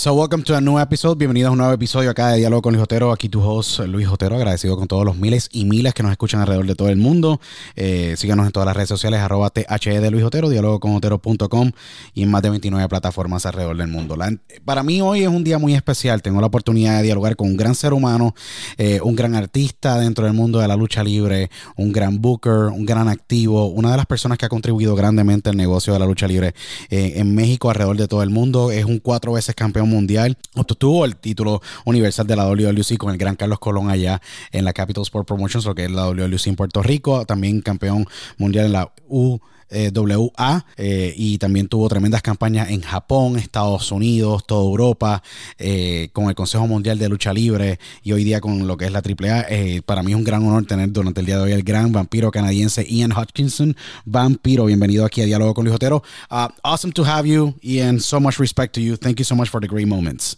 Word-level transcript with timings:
So, 0.00 0.14
welcome 0.14 0.42
to 0.44 0.56
a 0.56 0.62
new 0.62 0.78
episode. 0.78 1.18
Bienvenidos 1.18 1.50
a 1.50 1.52
un 1.52 1.58
nuevo 1.58 1.74
episodio 1.74 2.08
acá 2.08 2.28
de 2.28 2.38
Diálogo 2.38 2.62
con 2.62 2.72
Luis 2.72 2.82
Otero. 2.82 3.12
Aquí 3.12 3.28
tu 3.28 3.42
host, 3.42 3.80
Luis 3.80 4.08
Otero. 4.08 4.34
Agradecido 4.34 4.74
con 4.78 4.88
todos 4.88 5.04
los 5.04 5.18
miles 5.18 5.50
y 5.52 5.66
miles 5.66 5.92
que 5.92 6.02
nos 6.02 6.10
escuchan 6.10 6.40
alrededor 6.40 6.64
de 6.64 6.74
todo 6.74 6.88
el 6.88 6.96
mundo. 6.96 7.38
Eh, 7.76 8.14
síganos 8.16 8.46
en 8.46 8.52
todas 8.52 8.64
las 8.64 8.74
redes 8.74 8.88
sociales, 8.88 9.20
arroba 9.20 9.50
THE 9.50 10.00
de 10.00 10.10
Luis 10.10 10.24
Otero, 10.24 10.48
diálogo 10.48 10.80
con 10.80 10.94
Otero.com 10.94 11.72
y 12.14 12.22
en 12.22 12.30
más 12.30 12.40
de 12.40 12.48
29 12.48 12.88
plataformas 12.88 13.44
alrededor 13.44 13.76
del 13.76 13.88
mundo. 13.88 14.16
para 14.64 14.82
mí 14.82 15.02
hoy 15.02 15.20
es 15.20 15.28
un 15.28 15.44
día 15.44 15.58
muy 15.58 15.74
especial. 15.74 16.22
Tengo 16.22 16.40
la 16.40 16.46
oportunidad 16.46 16.96
de 16.96 17.02
dialogar 17.02 17.36
con 17.36 17.48
un 17.48 17.58
gran 17.58 17.74
ser 17.74 17.92
humano, 17.92 18.34
eh, 18.78 19.00
un 19.02 19.14
gran 19.14 19.34
artista 19.34 19.98
dentro 19.98 20.24
del 20.24 20.32
mundo 20.32 20.60
de 20.60 20.68
la 20.68 20.76
lucha 20.76 21.04
libre, 21.04 21.50
un 21.76 21.92
gran 21.92 22.22
booker, 22.22 22.72
un 22.72 22.86
gran 22.86 23.06
activo, 23.08 23.66
una 23.66 23.90
de 23.90 23.98
las 23.98 24.06
personas 24.06 24.38
que 24.38 24.46
ha 24.46 24.48
contribuido 24.48 24.94
grandemente 24.94 25.50
al 25.50 25.58
negocio 25.58 25.92
de 25.92 25.98
la 25.98 26.06
lucha 26.06 26.26
libre 26.26 26.54
eh, 26.88 27.12
en 27.16 27.34
México, 27.34 27.68
alrededor 27.68 27.98
de 27.98 28.08
todo 28.08 28.22
el 28.22 28.30
mundo. 28.30 28.70
Es 28.70 28.86
un 28.86 28.98
cuatro 28.98 29.34
veces 29.34 29.54
campeón 29.54 29.89
mundial. 29.90 30.36
Obtuvo 30.54 31.04
el 31.04 31.16
título 31.16 31.60
universal 31.84 32.26
de 32.26 32.36
la 32.36 32.46
WWC 32.46 32.96
con 32.96 33.10
el 33.10 33.18
gran 33.18 33.36
Carlos 33.36 33.58
Colón 33.58 33.90
allá 33.90 34.20
en 34.52 34.64
la 34.64 34.72
Capital 34.72 35.02
Sport 35.02 35.26
Promotions, 35.26 35.64
lo 35.64 35.74
que 35.74 35.84
es 35.84 35.90
la 35.90 36.08
WWC 36.08 36.46
en 36.46 36.56
Puerto 36.56 36.82
Rico. 36.82 37.26
También 37.26 37.60
campeón 37.60 38.06
mundial 38.38 38.66
en 38.66 38.72
la 38.72 38.92
U. 39.08 39.38
WA 39.70 40.66
eh, 40.76 41.14
y 41.16 41.38
también 41.38 41.68
tuvo 41.68 41.88
tremendas 41.88 42.22
campañas 42.22 42.70
en 42.70 42.80
Japón, 42.82 43.36
Estados 43.36 43.92
Unidos, 43.92 44.44
toda 44.46 44.64
Europa, 44.64 45.22
eh, 45.58 46.10
con 46.12 46.28
el 46.28 46.34
Consejo 46.34 46.66
Mundial 46.66 46.98
de 46.98 47.08
Lucha 47.08 47.32
Libre 47.32 47.78
y 48.02 48.12
hoy 48.12 48.24
día 48.24 48.40
con 48.40 48.66
lo 48.66 48.76
que 48.76 48.86
es 48.86 48.92
la 48.92 49.00
AAA. 49.00 49.46
Eh, 49.48 49.82
para 49.84 50.02
mí 50.02 50.12
es 50.12 50.16
un 50.16 50.24
gran 50.24 50.46
honor 50.46 50.66
tener 50.66 50.92
durante 50.92 51.20
el 51.20 51.26
día 51.26 51.36
de 51.36 51.42
hoy 51.42 51.52
el 51.52 51.62
gran 51.62 51.92
vampiro 51.92 52.30
canadiense 52.30 52.84
Ian 52.88 53.12
Hutchinson. 53.12 53.76
Vampiro, 54.04 54.64
bienvenido 54.66 55.04
aquí 55.04 55.22
a 55.22 55.24
Diálogo 55.24 55.54
con 55.54 55.64
Luis 55.64 55.74
Otero. 55.74 56.02
Uh, 56.30 56.48
awesome 56.62 56.92
to 56.92 57.04
have 57.04 57.28
you, 57.28 57.54
Ian. 57.62 58.00
So 58.00 58.20
much 58.20 58.38
respect 58.38 58.74
to 58.74 58.80
you. 58.80 58.96
Thank 58.96 59.18
you 59.18 59.24
so 59.24 59.34
much 59.34 59.48
for 59.48 59.60
the 59.60 59.68
great 59.68 59.86
moments. 59.86 60.36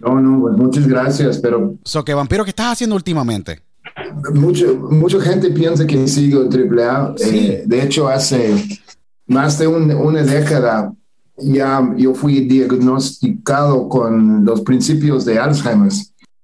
No, 0.00 0.18
no, 0.18 0.40
pues 0.40 0.56
muchas 0.56 0.86
gracias, 0.86 1.38
pero... 1.38 1.74
So, 1.84 2.04
que 2.04 2.14
vampiro, 2.14 2.44
¿qué 2.44 2.50
estás 2.50 2.72
haciendo 2.72 2.96
últimamente? 2.96 3.60
Mucho, 4.34 4.74
mucha 4.90 5.20
gente 5.20 5.50
piensa 5.50 5.86
que 5.86 6.06
sigo 6.08 6.42
AAA. 6.42 7.14
Eh, 7.20 7.64
de 7.66 7.82
hecho, 7.82 8.08
hace 8.08 8.54
más 9.26 9.58
de 9.58 9.66
una 9.66 10.22
década 10.22 10.92
ya 11.36 11.94
yo 11.96 12.14
fui 12.14 12.40
diagnosticado 12.40 13.88
con 13.88 14.44
los 14.44 14.60
principios 14.60 15.24
de 15.24 15.38
Alzheimer 15.38 15.90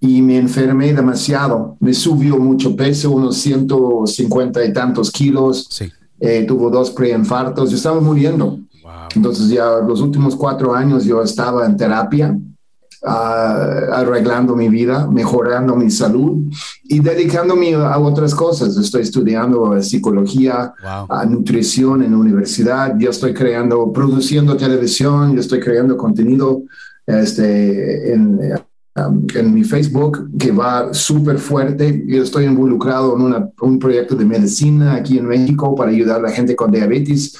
y 0.01 0.23
me 0.23 0.39
enfermé 0.39 0.93
demasiado. 0.93 1.77
Me 1.81 1.93
subió 1.93 2.39
mucho 2.39 2.75
peso, 2.77 3.11
unos 3.11 3.37
150 3.39 4.65
y 4.65 4.73
tantos 4.73 5.11
kilos. 5.11 5.67
Sí. 5.71 5.91
Eh, 6.19 6.45
tuvo 6.47 6.71
dos 6.71 6.91
preinfartos. 6.91 7.71
Yo 7.71 7.77
estaba 7.77 8.01
muriendo. 8.01 8.59
Entonces 9.15 9.49
ya 9.49 9.79
los 9.87 10.01
últimos 10.01 10.37
cuatro 10.37 10.75
años 10.75 11.05
yo 11.05 11.23
estaba 11.23 11.67
en 11.67 11.77
terapia 11.77 12.37
arreglando 13.07 14.57
mi 14.57 14.69
vida, 14.69 15.07
mejorando 15.07 15.77
mi 15.77 15.91
salud 15.91 16.51
y 16.85 16.99
dedicándome 16.99 17.75
a 17.75 17.99
otras 17.99 18.35
cosas. 18.35 18.77
Estoy 18.77 19.03
estudiando 19.03 19.81
psicología, 19.81 20.75
nutrición 21.29 22.03
en 22.03 22.13
la 22.13 22.19
universidad, 22.19 22.97
yo 22.99 23.11
estoy 23.11 23.33
creando, 23.33 23.93
produciendo 23.93 24.57
televisión, 24.57 25.35
yo 25.35 25.41
estoy 25.41 25.61
creando 25.61 25.97
contenido 25.97 26.63
este, 27.07 28.13
en, 28.13 28.41
um, 28.97 29.27
en 29.35 29.55
mi 29.55 29.63
Facebook 29.63 30.29
que 30.37 30.51
va 30.51 30.93
súper 30.93 31.39
fuerte. 31.39 32.05
Yo 32.07 32.25
estoy 32.25 32.47
involucrado 32.47 33.17
en 33.17 33.53
un 33.61 33.79
proyecto 33.79 34.17
de 34.17 34.25
medicina 34.25 34.95
aquí 34.95 35.19
en 35.19 35.27
México 35.27 35.75
para 35.77 35.91
ayudar 35.93 36.19
a 36.19 36.29
la 36.29 36.31
gente 36.31 36.57
con 36.57 36.73
diabetes. 36.73 37.37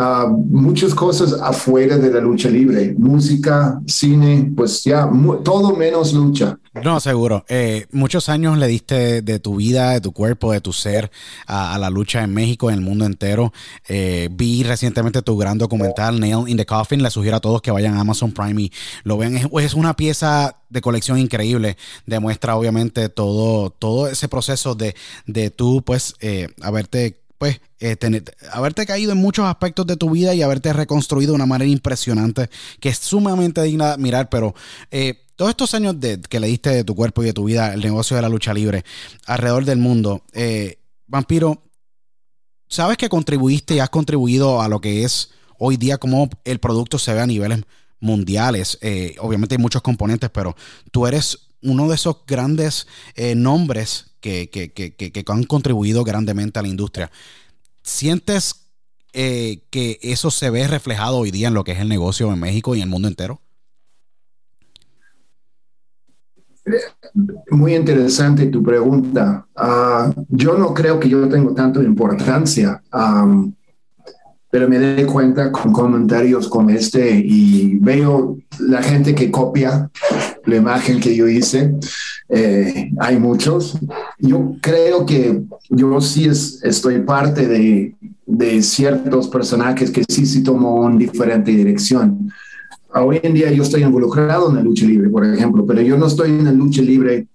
Ah, 0.00 0.28
muchas 0.30 0.94
cosas 0.94 1.32
afuera 1.42 1.98
de 1.98 2.08
la 2.12 2.20
lucha 2.20 2.48
libre, 2.48 2.94
música, 2.96 3.80
cine, 3.84 4.52
pues 4.56 4.84
ya 4.84 5.10
todo 5.44 5.74
menos 5.74 6.12
lucha. 6.12 6.56
No, 6.84 7.00
seguro. 7.00 7.44
Eh, 7.48 7.86
muchos 7.90 8.28
años 8.28 8.56
le 8.58 8.68
diste 8.68 9.22
de 9.22 9.40
tu 9.40 9.56
vida, 9.56 9.94
de 9.94 10.00
tu 10.00 10.12
cuerpo, 10.12 10.52
de 10.52 10.60
tu 10.60 10.72
ser 10.72 11.10
a, 11.48 11.76
la 11.80 11.90
lucha 11.90 12.22
en 12.22 12.32
México, 12.32 12.70
en 12.70 12.76
el 12.76 12.80
mundo 12.80 13.06
entero. 13.06 13.52
Eh, 13.88 14.28
vi 14.30 14.62
recientemente 14.62 15.20
tu 15.22 15.36
gran 15.36 15.58
documental, 15.58 16.20
Nail 16.20 16.44
in 16.46 16.56
the 16.56 16.64
Coffin. 16.64 17.02
Le 17.02 17.10
sugiero 17.10 17.38
a 17.38 17.40
todos 17.40 17.60
que 17.60 17.72
vayan 17.72 17.96
a 17.96 18.00
Amazon 18.00 18.30
Prime 18.30 18.62
y 18.62 18.72
lo 19.02 19.18
vean. 19.18 19.36
Es, 19.36 19.74
una 19.74 19.96
pieza 19.96 20.58
de 20.68 20.80
colección 20.80 21.18
increíble. 21.18 21.76
Demuestra 22.06 22.54
obviamente 22.54 23.08
todo, 23.08 23.70
todo 23.70 24.06
ese 24.06 24.28
proceso 24.28 24.76
de, 24.76 24.94
de 25.26 25.50
tú, 25.50 25.82
pues, 25.84 26.14
eh, 26.20 26.46
haberte 26.62 27.18
pues, 27.38 27.60
eh, 27.78 27.96
haberte 28.52 28.84
caído 28.84 29.12
en 29.12 29.18
muchos 29.18 29.46
aspectos 29.46 29.86
de 29.86 29.96
tu 29.96 30.10
vida 30.10 30.34
y 30.34 30.42
haberte 30.42 30.72
reconstruido 30.72 31.32
de 31.32 31.36
una 31.36 31.46
manera 31.46 31.70
impresionante, 31.70 32.50
que 32.80 32.88
es 32.88 32.98
sumamente 32.98 33.62
digna 33.62 33.86
de 33.86 33.92
admirar, 33.92 34.28
pero 34.28 34.54
eh, 34.90 35.20
todos 35.36 35.50
estos 35.50 35.72
años 35.74 36.00
de, 36.00 36.20
que 36.20 36.40
le 36.40 36.48
diste 36.48 36.70
de 36.70 36.82
tu 36.82 36.96
cuerpo 36.96 37.22
y 37.22 37.26
de 37.26 37.32
tu 37.32 37.44
vida 37.44 37.72
el 37.72 37.80
negocio 37.80 38.16
de 38.16 38.22
la 38.22 38.28
lucha 38.28 38.52
libre 38.52 38.84
alrededor 39.26 39.64
del 39.64 39.78
mundo, 39.78 40.24
eh, 40.32 40.80
Vampiro, 41.06 41.62
sabes 42.66 42.96
que 42.96 43.08
contribuiste 43.08 43.76
y 43.76 43.78
has 43.78 43.88
contribuido 43.88 44.60
a 44.60 44.68
lo 44.68 44.80
que 44.80 45.04
es 45.04 45.30
hoy 45.58 45.76
día 45.76 45.98
como 45.98 46.28
el 46.44 46.58
producto 46.58 46.98
se 46.98 47.14
ve 47.14 47.20
a 47.20 47.26
niveles 47.26 47.62
mundiales. 48.00 48.78
obviamente 49.20 49.54
hay 49.54 49.58
muchos 49.60 49.80
componentes, 49.80 50.28
pero 50.30 50.54
tú 50.90 51.06
eres 51.06 51.48
uno 51.62 51.88
de 51.88 51.94
esos 51.94 52.18
grandes 52.26 52.86
nombres 53.34 54.07
que, 54.20 54.50
que, 54.50 54.72
que, 54.72 54.92
que, 54.92 55.24
han 55.26 55.44
contribuido 55.44 56.04
grandemente 56.04 56.58
a 56.58 56.62
la 56.62 56.68
industria. 56.68 57.10
¿Sientes 57.82 58.66
eh, 59.12 59.62
que 59.70 59.98
eso 60.02 60.30
se 60.30 60.50
ve 60.50 60.66
reflejado 60.66 61.18
hoy 61.18 61.30
día 61.30 61.48
en 61.48 61.54
lo 61.54 61.64
que 61.64 61.72
es 61.72 61.80
el 61.80 61.88
negocio 61.88 62.32
en 62.32 62.40
México 62.40 62.74
y 62.74 62.78
en 62.78 62.84
el 62.84 62.90
mundo 62.90 63.08
entero? 63.08 63.40
Muy 67.50 67.74
interesante 67.74 68.46
tu 68.46 68.62
pregunta. 68.62 69.46
Ah, 69.56 70.12
yo 70.28 70.58
no 70.58 70.74
creo 70.74 71.00
que 71.00 71.08
yo 71.08 71.28
tengo 71.28 71.54
tanto 71.54 71.82
importancia, 71.82 72.82
pero 74.50 74.68
me 74.68 74.78
doy 74.78 75.04
cuenta 75.04 75.50
con 75.50 75.72
comentarios 75.72 76.48
como 76.48 76.70
este 76.70 77.22
y 77.24 77.78
veo 77.80 78.36
la 78.60 78.82
gente 78.82 79.14
que 79.14 79.30
copia 79.30 79.90
la 80.48 80.56
imagen 80.56 80.98
que 80.98 81.14
yo 81.14 81.28
hice 81.28 81.74
eh, 82.28 82.90
hay 82.98 83.18
muchos. 83.18 83.78
Yo 84.18 84.54
creo 84.60 85.06
que 85.06 85.42
yo 85.70 86.00
sí 86.00 86.26
es, 86.26 86.60
estoy 86.62 87.00
parte 87.00 87.46
de, 87.46 87.94
de, 88.26 88.62
ciertos 88.62 89.28
personajes 89.28 89.90
que 89.90 90.04
sí 90.08 90.26
sí 90.26 90.42
tomó 90.42 90.76
una 90.76 90.96
diferente 90.96 91.50
dirección. 91.50 92.30
Hoy 92.94 93.20
en 93.22 93.34
día 93.34 93.52
yo 93.52 93.62
estoy 93.62 93.82
involucrado 93.82 94.48
en 94.48 94.56
la 94.56 94.62
lucha 94.62 94.86
libre, 94.86 95.10
por 95.10 95.24
ejemplo, 95.24 95.64
pero 95.66 95.82
yo 95.82 95.96
no 95.96 96.06
estoy 96.06 96.30
en 96.30 96.44
la 96.44 96.52
lucha 96.52 96.82
libre 96.82 97.26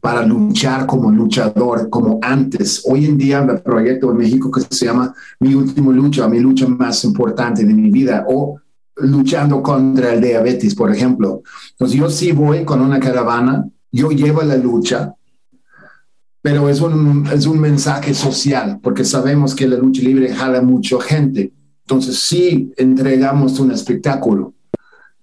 para 0.00 0.24
luchar 0.24 0.86
como 0.86 1.10
luchador, 1.10 1.90
como 1.90 2.18
antes. 2.22 2.82
Hoy 2.86 3.04
en 3.06 3.18
día 3.18 3.42
me 3.42 3.58
proyecto 3.58 4.10
en 4.10 4.16
México 4.16 4.50
que 4.50 4.62
se 4.62 4.86
llama 4.86 5.14
Mi 5.38 5.54
Último 5.54 5.92
Lucha, 5.92 6.28
mi 6.28 6.40
lucha 6.40 6.66
más 6.66 7.04
importante 7.04 7.64
de 7.64 7.74
mi 7.74 7.90
vida, 7.90 8.24
o 8.28 8.59
luchando 9.02 9.62
contra 9.62 10.14
el 10.14 10.20
diabetes, 10.20 10.74
por 10.74 10.94
ejemplo. 10.94 11.42
Entonces 11.70 11.98
yo 11.98 12.10
sí 12.10 12.32
voy 12.32 12.64
con 12.64 12.80
una 12.80 13.00
caravana 13.00 13.66
yo 13.92 14.10
llevo 14.10 14.42
la 14.42 14.56
lucha, 14.56 15.14
pero 16.42 16.68
es 16.68 16.80
un, 16.80 17.26
es 17.32 17.46
un 17.46 17.60
mensaje 17.60 18.14
social, 18.14 18.78
porque 18.82 19.04
sabemos 19.04 19.54
que 19.54 19.68
la 19.68 19.76
lucha 19.76 20.02
libre 20.02 20.34
jala 20.34 20.62
mucha 20.62 21.00
gente. 21.00 21.52
Entonces, 21.82 22.18
sí 22.20 22.72
entregamos 22.76 23.58
un 23.58 23.72
espectáculo. 23.72 24.54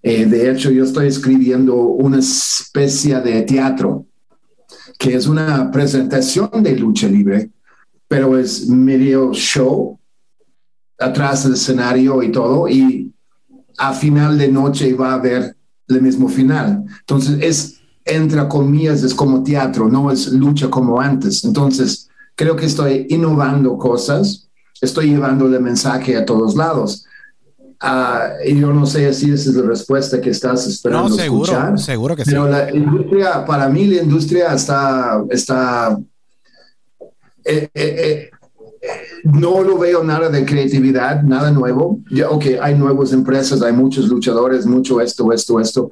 Eh, 0.03 0.25
de 0.25 0.51
hecho, 0.51 0.69
yo 0.69 0.83
estoy 0.83 1.07
escribiendo 1.07 1.75
una 1.75 2.19
especie 2.19 3.19
de 3.21 3.41
teatro, 3.43 4.05
que 4.99 5.15
es 5.15 5.27
una 5.27 5.71
presentación 5.71 6.61
de 6.61 6.75
lucha 6.75 7.07
libre, 7.07 7.49
pero 8.07 8.37
es 8.37 8.67
medio 8.67 9.31
show, 9.33 9.97
atrás 10.99 11.43
del 11.43 11.53
escenario 11.53 12.21
y 12.21 12.31
todo, 12.31 12.67
y 12.67 13.13
a 13.77 13.93
final 13.93 14.37
de 14.37 14.47
noche 14.47 14.93
va 14.93 15.11
a 15.11 15.15
haber 15.15 15.55
el 15.87 16.01
mismo 16.01 16.27
final. 16.27 16.83
Entonces, 16.99 17.37
es 17.41 17.77
entra 18.05 18.47
comillas, 18.47 19.03
es 19.03 19.13
como 19.13 19.43
teatro, 19.43 19.87
no 19.89 20.11
es 20.11 20.27
lucha 20.29 20.69
como 20.69 20.99
antes. 20.99 21.43
Entonces, 21.43 22.09
creo 22.35 22.55
que 22.55 22.65
estoy 22.65 23.05
innovando 23.09 23.77
cosas, 23.77 24.49
estoy 24.81 25.09
llevando 25.09 25.47
el 25.47 25.59
mensaje 25.61 26.15
a 26.15 26.25
todos 26.25 26.55
lados. 26.55 27.05
Uh, 27.79 28.43
y 28.43 28.59
yo 28.59 28.73
no 28.73 28.87
sé 28.87 29.13
si 29.13 29.31
esa 29.31 29.51
es 29.51 29.55
la 29.55 29.67
respuesta 29.67 30.19
que 30.19 30.31
estás 30.31 30.65
esperando 30.65 31.09
no, 31.09 31.15
seguro, 31.15 31.43
escuchar. 31.43 31.79
Seguro 31.79 32.15
que 32.15 32.23
pero 32.23 32.47
la 32.47 32.73
industria, 32.73 33.45
para 33.45 33.69
mí 33.69 33.85
la 33.85 34.01
industria 34.01 34.53
está, 34.53 35.23
está 35.29 35.95
eh, 37.45 37.69
eh, 37.71 37.71
eh, 37.75 38.31
no 39.23 39.63
lo 39.63 39.77
veo 39.77 40.03
nada 40.03 40.29
de 40.29 40.45
creatividad, 40.45 41.23
nada 41.23 41.51
nuevo. 41.51 41.99
Ya, 42.11 42.29
ok, 42.29 42.45
hay 42.61 42.75
nuevas 42.75 43.13
empresas, 43.13 43.61
hay 43.61 43.73
muchos 43.73 44.07
luchadores, 44.07 44.65
mucho 44.65 45.01
esto, 45.01 45.31
esto, 45.31 45.59
esto, 45.59 45.89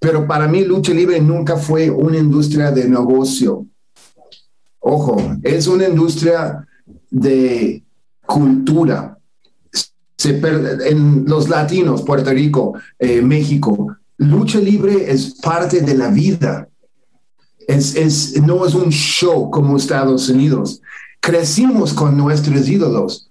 pero 0.00 0.26
para 0.26 0.48
mí 0.48 0.64
lucha 0.64 0.92
libre 0.94 1.20
nunca 1.20 1.56
fue 1.56 1.90
una 1.90 2.16
industria 2.16 2.72
de 2.72 2.88
negocio. 2.88 3.66
Ojo, 4.80 5.36
es 5.42 5.66
una 5.66 5.88
industria 5.88 6.66
de 7.10 7.84
cultura. 8.24 9.18
Se 10.16 10.40
en 10.86 11.26
los 11.26 11.50
latinos, 11.50 12.02
Puerto 12.02 12.30
Rico, 12.30 12.74
eh, 12.98 13.20
México, 13.20 13.94
lucha 14.16 14.58
libre 14.58 15.10
es 15.10 15.34
parte 15.34 15.82
de 15.82 15.94
la 15.94 16.08
vida. 16.08 16.66
Es, 17.68 17.94
es, 17.94 18.42
no 18.42 18.66
es 18.66 18.74
un 18.74 18.90
show 18.90 19.50
como 19.50 19.76
Estados 19.76 20.30
Unidos. 20.30 20.80
Crecimos 21.20 21.92
con 21.92 22.16
nuestros 22.16 22.68
ídolos. 22.68 23.28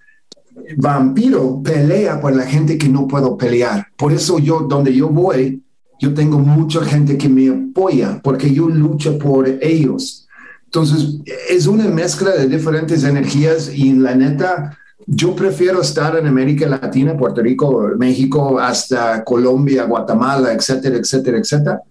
Vampiro 0.77 1.61
pelea 1.63 2.21
por 2.21 2.35
la 2.35 2.45
gente 2.45 2.77
que 2.77 2.87
no 2.87 3.07
puedo 3.07 3.35
pelear. 3.37 3.87
Por 3.97 4.13
eso 4.13 4.37
yo, 4.39 4.61
donde 4.61 4.93
yo 4.93 5.09
voy, 5.09 5.63
yo 5.99 6.13
tengo 6.13 6.39
mucha 6.39 6.83
gente 6.83 7.17
que 7.17 7.27
me 7.27 7.49
apoya 7.49 8.21
porque 8.23 8.53
yo 8.53 8.69
lucho 8.69 9.17
por 9.17 9.47
ellos. 9.61 10.27
Entonces, 10.65 11.19
es 11.49 11.65
una 11.65 11.85
mezcla 11.85 12.31
de 12.31 12.47
diferentes 12.47 13.03
energías 13.03 13.71
y 13.73 13.93
la 13.93 14.13
neta, 14.13 14.77
yo 15.07 15.35
prefiero 15.35 15.81
estar 15.81 16.15
en 16.15 16.27
América 16.27 16.67
Latina, 16.67 17.17
Puerto 17.17 17.41
Rico, 17.41 17.89
México, 17.97 18.59
hasta 18.59 19.23
Colombia, 19.23 19.85
Guatemala, 19.85 20.53
etcétera, 20.53 20.97
etcétera, 20.97 21.39
etcétera, 21.39 21.81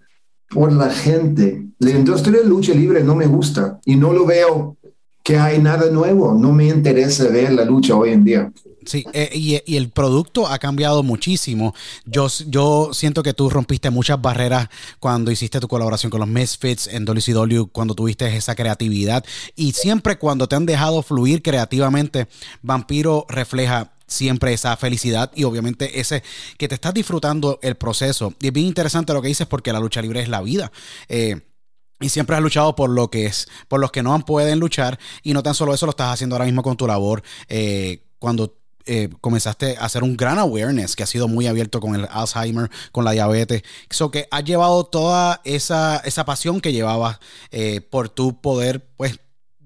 por 0.49 0.73
la 0.73 0.91
gente. 0.91 1.67
La 1.81 1.91
industria 1.91 2.41
de 2.41 2.49
lucha 2.49 2.73
libre 2.73 3.03
no 3.03 3.17
me 3.17 3.27
gusta 3.27 3.81
y 3.85 3.97
no 3.97 4.13
lo 4.13 4.25
veo 4.25 4.78
que 5.29 5.37
hay 5.37 5.59
nada 5.59 5.91
nuevo. 5.91 6.33
No 6.33 6.53
me 6.53 6.69
interesa 6.69 7.29
ver 7.29 7.53
la 7.53 7.63
lucha 7.63 7.95
hoy 7.95 8.13
en 8.13 8.25
día. 8.25 8.51
Sí, 8.87 9.05
eh, 9.13 9.29
y, 9.35 9.77
el 9.77 9.91
producto 9.91 10.47
ha 10.47 10.59
cambiado 10.59 11.03
muchísimo. 11.03 11.75
Yo, 12.07 12.31
siento 12.95 13.23
que 13.23 13.35
tú 13.35 13.51
rompiste 13.51 13.91
muchas 13.91 14.23
barreras 14.23 14.71
cuando 14.99 15.31
hiciste 15.31 15.61
tu 15.61 15.69
colaboración 15.69 16.09
con 16.09 16.21
los 16.21 16.29
Misfits 16.31 16.87
en 16.87 17.05
WCW, 17.05 17.65
cuando 17.71 17.95
tuviste 17.95 18.35
esa 18.35 18.55
creatividad. 18.55 19.23
Y 19.55 19.73
siempre 19.73 20.17
cuando 20.17 20.49
te 20.49 20.57
han 20.57 20.65
dejado 20.65 21.03
fluir 21.03 21.43
creativamente, 21.43 22.27
Vampiro 22.63 23.27
refleja 23.29 23.93
siempre 24.07 24.55
esa 24.55 24.75
felicidad 24.79 25.31
y 25.35 25.45
obviamente 25.45 26.01
ese 26.01 26.23
que 26.57 26.69
te 26.69 26.75
estás 26.75 26.95
disfrutando 26.95 27.59
el 27.61 27.75
proceso. 27.75 28.33
Y 28.41 28.47
es 28.47 28.53
bien 28.55 28.69
interesante 28.69 29.13
lo 29.13 29.21
que 29.21 29.29
dices 29.29 29.47
porque 29.47 29.75
la 29.75 29.81
lucha 29.81 30.01
libre 30.01 30.23
es 30.23 30.31
la 30.31 30.41
vida. 30.41 30.73
Eh, 31.11 31.43
y 32.01 32.09
siempre 32.09 32.37
has 32.37 32.43
luchado 32.43 32.77
por 32.77 32.91
lo 32.91 33.11
que 33.11 33.27
es, 33.27 33.49
por 33.69 33.81
los 33.81 33.91
que 33.91 34.03
no 34.03 34.19
pueden 34.25 34.59
luchar. 34.59 34.99
Y 35.23 35.33
no 35.33 35.43
tan 35.43 35.55
solo 35.55 35.75
eso 35.75 35.87
lo 35.87 35.91
estás 35.91 36.13
haciendo 36.13 36.37
ahora 36.37 36.45
mismo 36.45 36.63
con 36.63 36.77
tu 36.77 36.87
labor. 36.87 37.23
Eh, 37.49 38.05
cuando 38.19 38.59
eh, 38.91 39.11
comenzaste 39.21 39.77
a 39.77 39.85
hacer 39.85 40.03
un 40.03 40.17
gran 40.17 40.39
awareness 40.39 40.97
que 40.97 41.03
ha 41.03 41.07
sido 41.07 41.29
muy 41.29 41.47
abierto 41.47 41.79
con 41.79 41.95
el 41.95 42.09
Alzheimer, 42.11 42.71
con 42.91 43.05
la 43.05 43.11
diabetes. 43.11 43.63
Eso 43.91 44.11
que 44.11 44.27
has 44.31 44.45
llevado 44.45 44.85
toda 44.85 45.43
esa, 45.45 45.99
esa 45.99 46.25
pasión 46.25 46.63
que 46.63 46.73
llevabas 46.73 47.19
eh, 47.51 47.83
por 47.83 48.09
tu 48.09 48.41
poder, 48.41 48.89
pues, 48.97 49.21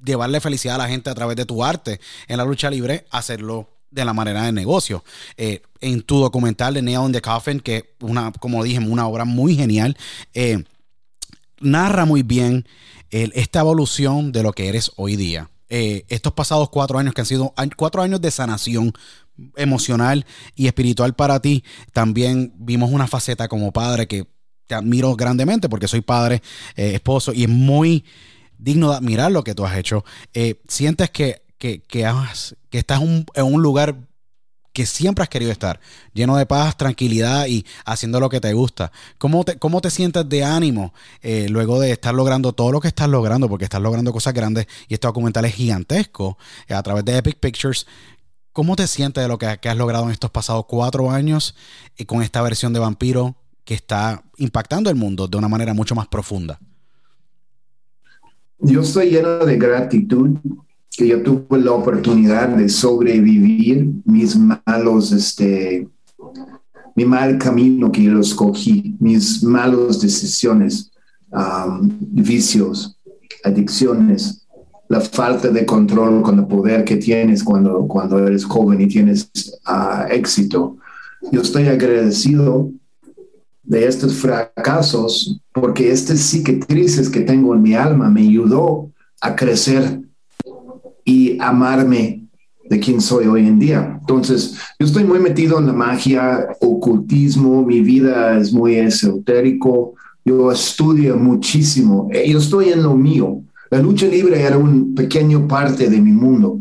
llevarle 0.04 0.40
felicidad 0.40 0.74
a 0.74 0.78
la 0.78 0.88
gente 0.88 1.08
a 1.08 1.14
través 1.14 1.36
de 1.36 1.46
tu 1.46 1.62
arte 1.62 2.00
en 2.26 2.36
la 2.36 2.44
lucha 2.44 2.68
libre, 2.68 3.06
hacerlo 3.12 3.68
de 3.92 4.04
la 4.04 4.12
manera 4.12 4.42
de 4.42 4.50
negocio. 4.50 5.04
Eh, 5.36 5.62
en 5.80 6.02
tu 6.02 6.18
documental 6.18 6.74
de 6.74 6.82
Nail 6.82 7.06
in 7.06 7.12
the 7.12 7.22
Coffin, 7.22 7.60
que 7.60 7.94
una, 8.00 8.32
como 8.32 8.64
dije, 8.64 8.80
una 8.80 9.06
obra 9.06 9.24
muy 9.24 9.54
genial, 9.54 9.96
narra 11.62 12.04
muy 12.04 12.22
bien 12.22 12.66
esta 13.10 13.60
evolución 13.60 14.32
de 14.32 14.42
lo 14.42 14.52
que 14.52 14.68
eres 14.68 14.90
hoy 14.96 15.16
día. 15.16 15.50
Eh, 15.68 16.04
estos 16.08 16.32
pasados 16.32 16.70
cuatro 16.70 16.98
años 16.98 17.14
que 17.14 17.20
han 17.20 17.26
sido 17.26 17.54
cuatro 17.76 18.02
años 18.02 18.20
de 18.20 18.30
sanación 18.30 18.92
emocional 19.56 20.26
y 20.54 20.66
espiritual 20.66 21.14
para 21.14 21.40
ti, 21.40 21.64
también 21.92 22.52
vimos 22.56 22.90
una 22.90 23.06
faceta 23.06 23.48
como 23.48 23.72
padre 23.72 24.06
que 24.06 24.26
te 24.66 24.74
admiro 24.74 25.14
grandemente 25.14 25.68
porque 25.68 25.88
soy 25.88 26.00
padre, 26.00 26.42
esposo, 26.76 27.32
y 27.34 27.44
es 27.44 27.48
muy 27.48 28.04
digno 28.58 28.90
de 28.90 28.96
admirar 28.96 29.32
lo 29.32 29.44
que 29.44 29.54
tú 29.54 29.64
has 29.64 29.76
hecho. 29.76 30.04
sientes 30.68 31.10
que 31.10 31.42
que, 31.62 31.80
que, 31.80 32.04
estás 32.72 33.00
en 33.00 33.44
un 33.44 33.62
lugar 33.62 33.94
que 34.72 34.86
siempre 34.86 35.22
has 35.22 35.28
querido 35.28 35.52
estar, 35.52 35.80
lleno 36.14 36.36
de 36.36 36.46
paz, 36.46 36.76
tranquilidad 36.76 37.46
y 37.46 37.66
haciendo 37.84 38.20
lo 38.20 38.28
que 38.28 38.40
te 38.40 38.52
gusta. 38.52 38.90
¿Cómo 39.18 39.44
te, 39.44 39.58
cómo 39.58 39.80
te 39.80 39.90
sientes 39.90 40.28
de 40.28 40.44
ánimo 40.44 40.94
eh, 41.20 41.46
luego 41.50 41.78
de 41.78 41.92
estar 41.92 42.14
logrando 42.14 42.52
todo 42.52 42.72
lo 42.72 42.80
que 42.80 42.88
estás 42.88 43.08
logrando? 43.08 43.48
Porque 43.48 43.64
estás 43.64 43.82
logrando 43.82 44.12
cosas 44.12 44.32
grandes 44.32 44.66
y 44.88 44.94
este 44.94 45.06
documental 45.06 45.44
es 45.44 45.54
gigantesco 45.54 46.38
eh, 46.68 46.74
a 46.74 46.82
través 46.82 47.04
de 47.04 47.18
Epic 47.18 47.38
Pictures. 47.38 47.86
¿Cómo 48.52 48.76
te 48.76 48.86
sientes 48.86 49.22
de 49.22 49.28
lo 49.28 49.38
que, 49.38 49.46
has 49.46 49.76
logrado 49.76 50.04
en 50.04 50.10
estos 50.10 50.30
pasados 50.30 50.66
cuatro 50.66 51.10
años 51.10 51.54
y 51.96 52.04
con 52.04 52.22
esta 52.22 52.42
versión 52.42 52.72
de 52.72 52.80
Vampiro 52.80 53.36
que 53.64 53.74
está 53.74 54.24
impactando 54.36 54.90
el 54.90 54.96
mundo 54.96 55.28
de 55.28 55.38
una 55.38 55.48
manera 55.48 55.74
mucho 55.74 55.94
más 55.94 56.08
profunda? 56.08 56.58
Yo 58.58 58.82
estoy 58.82 59.10
lleno 59.10 59.38
de 59.38 59.56
gratitud 59.56 60.38
que 61.02 61.08
yo 61.08 61.22
tuve 61.22 61.58
la 61.58 61.72
oportunidad 61.72 62.48
de 62.50 62.68
sobrevivir 62.68 63.90
mis 64.04 64.36
malos, 64.36 65.10
este, 65.10 65.88
mi 66.94 67.04
mal 67.04 67.38
camino 67.38 67.90
que 67.90 68.04
yo 68.04 68.20
escogí, 68.20 68.94
mis 69.00 69.42
malas 69.42 70.00
decisiones, 70.00 70.92
vicios, 71.98 72.96
adicciones, 73.42 74.46
la 74.88 75.00
falta 75.00 75.48
de 75.48 75.66
control 75.66 76.22
con 76.22 76.38
el 76.38 76.46
poder 76.46 76.84
que 76.84 76.96
tienes 76.96 77.42
cuando, 77.42 77.88
cuando 77.88 78.24
eres 78.24 78.44
joven 78.44 78.80
y 78.80 78.86
tienes 78.86 79.28
ah, 79.64 80.06
éxito. 80.08 80.76
Yo 81.32 81.40
estoy 81.40 81.66
agradecido 81.66 82.70
de 83.64 83.86
estos 83.88 84.14
fracasos 84.14 85.40
porque 85.52 85.90
estas 85.90 86.20
cicatrices 86.20 87.10
que 87.10 87.22
tengo 87.22 87.54
en 87.54 87.62
mi 87.62 87.74
alma 87.74 88.08
me 88.08 88.20
ayudó 88.20 88.90
a 89.20 89.34
crecer 89.34 90.00
y 91.04 91.38
amarme 91.40 92.22
de 92.68 92.80
quien 92.80 93.00
soy 93.00 93.26
hoy 93.26 93.46
en 93.46 93.58
día. 93.58 93.98
Entonces, 94.00 94.54
yo 94.78 94.86
estoy 94.86 95.04
muy 95.04 95.18
metido 95.18 95.58
en 95.58 95.66
la 95.66 95.72
magia, 95.72 96.48
ocultismo, 96.60 97.64
mi 97.64 97.80
vida 97.80 98.38
es 98.38 98.52
muy 98.52 98.76
esotérico, 98.76 99.94
yo 100.24 100.50
estudio 100.50 101.16
muchísimo, 101.16 102.08
eh, 102.12 102.30
yo 102.30 102.38
estoy 102.38 102.70
en 102.70 102.82
lo 102.82 102.96
mío. 102.96 103.42
La 103.70 103.80
lucha 103.80 104.06
libre 104.06 104.40
era 104.40 104.56
un 104.58 104.94
pequeño 104.94 105.48
parte 105.48 105.88
de 105.88 106.00
mi 106.00 106.12
mundo. 106.12 106.60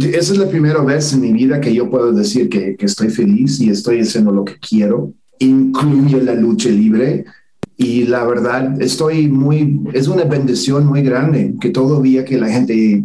Esa 0.00 0.32
es 0.32 0.38
la 0.38 0.48
primera 0.48 0.82
vez 0.82 1.12
en 1.12 1.20
mi 1.20 1.32
vida 1.32 1.60
que 1.60 1.72
yo 1.72 1.88
puedo 1.88 2.12
decir 2.12 2.48
que, 2.48 2.74
que 2.76 2.86
estoy 2.86 3.08
feliz 3.10 3.60
y 3.60 3.70
estoy 3.70 4.00
haciendo 4.00 4.32
lo 4.32 4.44
que 4.44 4.58
quiero. 4.58 5.12
Incluye 5.38 6.22
la 6.22 6.34
lucha 6.34 6.68
libre 6.70 7.24
y 7.76 8.04
la 8.04 8.24
verdad 8.24 8.80
estoy 8.80 9.28
muy, 9.28 9.80
es 9.92 10.08
una 10.08 10.24
bendición 10.24 10.86
muy 10.86 11.02
grande 11.02 11.54
que 11.60 11.70
todavía 11.70 12.24
que 12.24 12.38
la 12.38 12.48
gente 12.48 13.04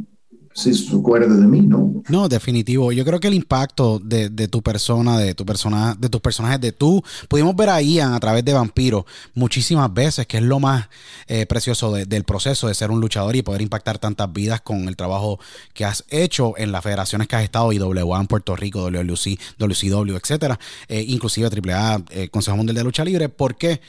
si 0.53 0.73
se 0.73 0.95
acuerda 0.95 1.35
de 1.35 1.47
mí, 1.47 1.61
¿no? 1.61 2.03
No, 2.09 2.27
definitivo. 2.27 2.91
Yo 2.91 3.05
creo 3.05 3.19
que 3.19 3.27
el 3.27 3.33
impacto 3.33 3.99
de, 3.99 4.29
tu 4.47 4.61
persona, 4.61 5.17
de 5.17 5.33
tu 5.33 5.45
persona, 5.45 5.95
de 5.97 6.09
tus 6.09 6.21
personajes, 6.21 6.59
de 6.59 6.71
tú, 6.71 7.03
pudimos 7.27 7.55
ver 7.55 7.69
a 7.69 7.81
Ian 7.81 8.13
a 8.13 8.19
través 8.19 8.43
de 8.43 8.53
Vampiro 8.53 9.05
muchísimas 9.33 9.93
veces, 9.93 10.27
que 10.27 10.37
es 10.37 10.43
lo 10.43 10.59
más 10.59 10.89
eh, 11.27 11.45
precioso 11.45 11.93
del 11.93 12.23
proceso 12.23 12.67
de 12.67 12.73
ser 12.73 12.91
un 12.91 12.99
luchador 12.99 13.35
y 13.35 13.41
poder 13.41 13.61
impactar 13.61 13.97
tantas 13.97 14.31
vidas 14.31 14.61
con 14.61 14.87
el 14.87 14.95
trabajo 14.95 15.39
que 15.73 15.85
has 15.85 16.03
hecho 16.09 16.57
en 16.57 16.71
las 16.71 16.83
federaciones 16.83 17.27
que 17.27 17.35
has 17.35 17.43
estado, 17.43 17.71
IWA 17.71 18.19
en 18.19 18.27
Puerto 18.27 18.55
Rico, 18.55 18.89
WLC, 18.89 19.39
WCW, 19.57 20.15
etcétera, 20.15 20.59
eh, 20.87 21.03
inclusive 21.07 21.47
AAA, 21.47 22.03
eh, 22.09 22.29
Consejo 22.29 22.57
Mundial 22.57 22.75
de 22.75 22.83
Lucha 22.83 23.05
Libre. 23.05 23.29
¿Por 23.29 23.55
qué? 23.55 23.81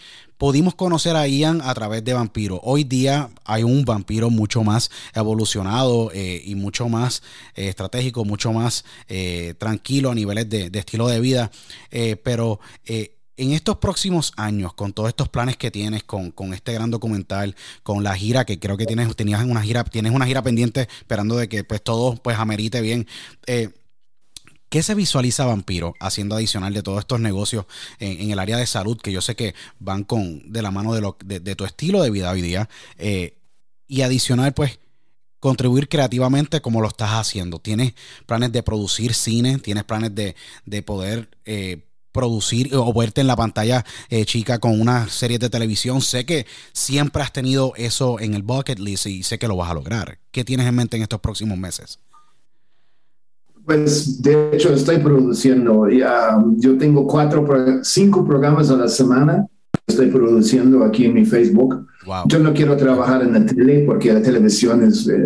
Pudimos 0.42 0.74
conocer 0.74 1.14
a 1.14 1.28
Ian 1.28 1.60
a 1.62 1.72
través 1.72 2.02
de 2.02 2.14
Vampiro. 2.14 2.58
Hoy 2.64 2.82
día 2.82 3.30
hay 3.44 3.62
un 3.62 3.84
vampiro 3.84 4.28
mucho 4.28 4.64
más 4.64 4.90
evolucionado 5.14 6.10
eh, 6.12 6.42
y 6.44 6.56
mucho 6.56 6.88
más 6.88 7.22
eh, 7.54 7.68
estratégico, 7.68 8.24
mucho 8.24 8.52
más 8.52 8.84
eh, 9.06 9.54
tranquilo 9.56 10.10
a 10.10 10.16
niveles 10.16 10.50
de, 10.50 10.68
estilo 10.74 11.06
de 11.06 11.20
vida. 11.20 11.52
pero 12.24 12.58
en 12.88 13.52
estos 13.52 13.76
próximos 13.76 14.32
años, 14.36 14.74
con 14.74 14.92
todos 14.92 15.10
estos 15.10 15.28
planes 15.28 15.56
que 15.56 15.70
tienes, 15.70 16.02
con, 16.02 16.34
este 16.52 16.72
gran 16.72 16.90
documental, 16.90 17.54
con 17.84 18.02
la 18.02 18.16
gira 18.16 18.44
que 18.44 18.58
creo 18.58 18.76
que 18.76 18.86
tienes, 18.86 19.14
tenías 19.14 19.44
una 19.44 19.62
gira, 19.62 19.84
tienes 19.84 20.10
una 20.10 20.26
gira 20.26 20.42
pendiente 20.42 20.88
esperando 20.98 21.36
de 21.36 21.48
que 21.48 21.62
pues 21.62 21.84
todo 21.84 22.16
pues 22.16 22.36
amerite 22.36 22.80
bien. 22.80 23.06
¿Qué 24.72 24.82
se 24.82 24.94
visualiza 24.94 25.44
Vampiro 25.44 25.92
haciendo 26.00 26.34
adicional 26.34 26.72
de 26.72 26.82
todos 26.82 27.00
estos 27.00 27.20
negocios 27.20 27.66
en, 27.98 28.30
el 28.30 28.38
área 28.38 28.56
de 28.56 28.66
salud 28.66 28.96
que 28.96 29.12
yo 29.12 29.20
sé 29.20 29.36
que 29.36 29.54
van 29.78 30.02
con 30.02 30.50
de 30.50 30.62
la 30.62 30.70
mano 30.70 30.94
de, 30.94 31.02
lo, 31.02 31.18
de, 31.22 31.54
tu 31.54 31.66
estilo 31.66 32.02
de 32.02 32.08
vida 32.08 32.30
hoy 32.30 32.40
día? 32.40 32.70
Eh, 32.96 33.36
y 33.86 34.00
adicional, 34.00 34.54
pues, 34.54 34.78
contribuir 35.40 35.90
creativamente 35.90 36.62
como 36.62 36.80
lo 36.80 36.88
estás 36.88 37.10
haciendo. 37.10 37.58
¿Tienes 37.58 37.92
planes 38.24 38.50
de 38.50 38.62
producir 38.62 39.12
cine? 39.12 39.58
¿Tienes 39.58 39.84
planes 39.84 40.14
de, 40.14 40.82
poder 40.82 41.28
eh, 41.44 41.84
producir 42.10 42.74
o 42.74 42.90
verte 42.94 43.20
en 43.20 43.26
la 43.26 43.36
pantalla 43.36 43.84
eh, 44.08 44.24
chica 44.24 44.58
con 44.58 44.80
una 44.80 45.06
serie 45.10 45.38
de 45.38 45.50
televisión? 45.50 46.00
Sé 46.00 46.24
que 46.24 46.46
siempre 46.72 47.22
has 47.22 47.34
tenido 47.34 47.74
eso 47.76 48.18
en 48.20 48.32
el 48.32 48.42
bucket 48.42 48.78
list 48.78 49.04
y 49.04 49.22
sé 49.22 49.38
que 49.38 49.48
lo 49.48 49.56
vas 49.56 49.70
a 49.70 49.74
lograr. 49.74 50.18
¿Qué 50.30 50.46
tienes 50.46 50.66
en 50.66 50.74
mente 50.76 50.96
en 50.96 51.02
estos 51.02 51.20
próximos 51.20 51.58
meses? 51.58 51.98
Pues 53.64 54.20
de 54.20 54.50
hecho 54.52 54.72
estoy 54.72 54.98
produciendo, 54.98 55.88
ya, 55.88 56.42
yo 56.56 56.76
tengo 56.76 57.06
cuatro, 57.06 57.46
cinco 57.82 58.24
programas 58.24 58.70
a 58.70 58.76
la 58.76 58.88
semana, 58.88 59.46
estoy 59.86 60.08
produciendo 60.08 60.84
aquí 60.84 61.04
en 61.04 61.14
mi 61.14 61.24
Facebook. 61.24 61.86
Yo 62.26 62.38
no 62.40 62.52
quiero 62.52 62.76
trabajar 62.76 63.22
en 63.22 63.32
la 63.32 63.46
tele 63.46 63.84
porque 63.86 64.12
la 64.12 64.20
televisión 64.20 64.82
es, 64.82 65.06
eh, 65.08 65.16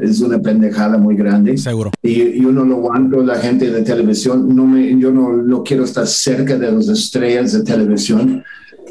es 0.00 0.20
una 0.20 0.38
pendejada 0.40 0.96
muy 0.96 1.16
grande. 1.16 1.58
Seguro. 1.58 1.90
Y 2.02 2.40
yo 2.40 2.50
no 2.50 2.64
lo 2.64 2.76
aguanto, 2.76 3.22
la 3.22 3.36
gente 3.36 3.70
de 3.70 3.82
televisión, 3.82 4.54
no 4.54 4.66
me, 4.66 4.98
yo 4.98 5.10
no, 5.10 5.32
no 5.32 5.62
quiero 5.62 5.84
estar 5.84 6.06
cerca 6.06 6.56
de 6.56 6.72
las 6.72 6.88
estrellas 6.88 7.52
de 7.52 7.62
televisión. 7.62 8.42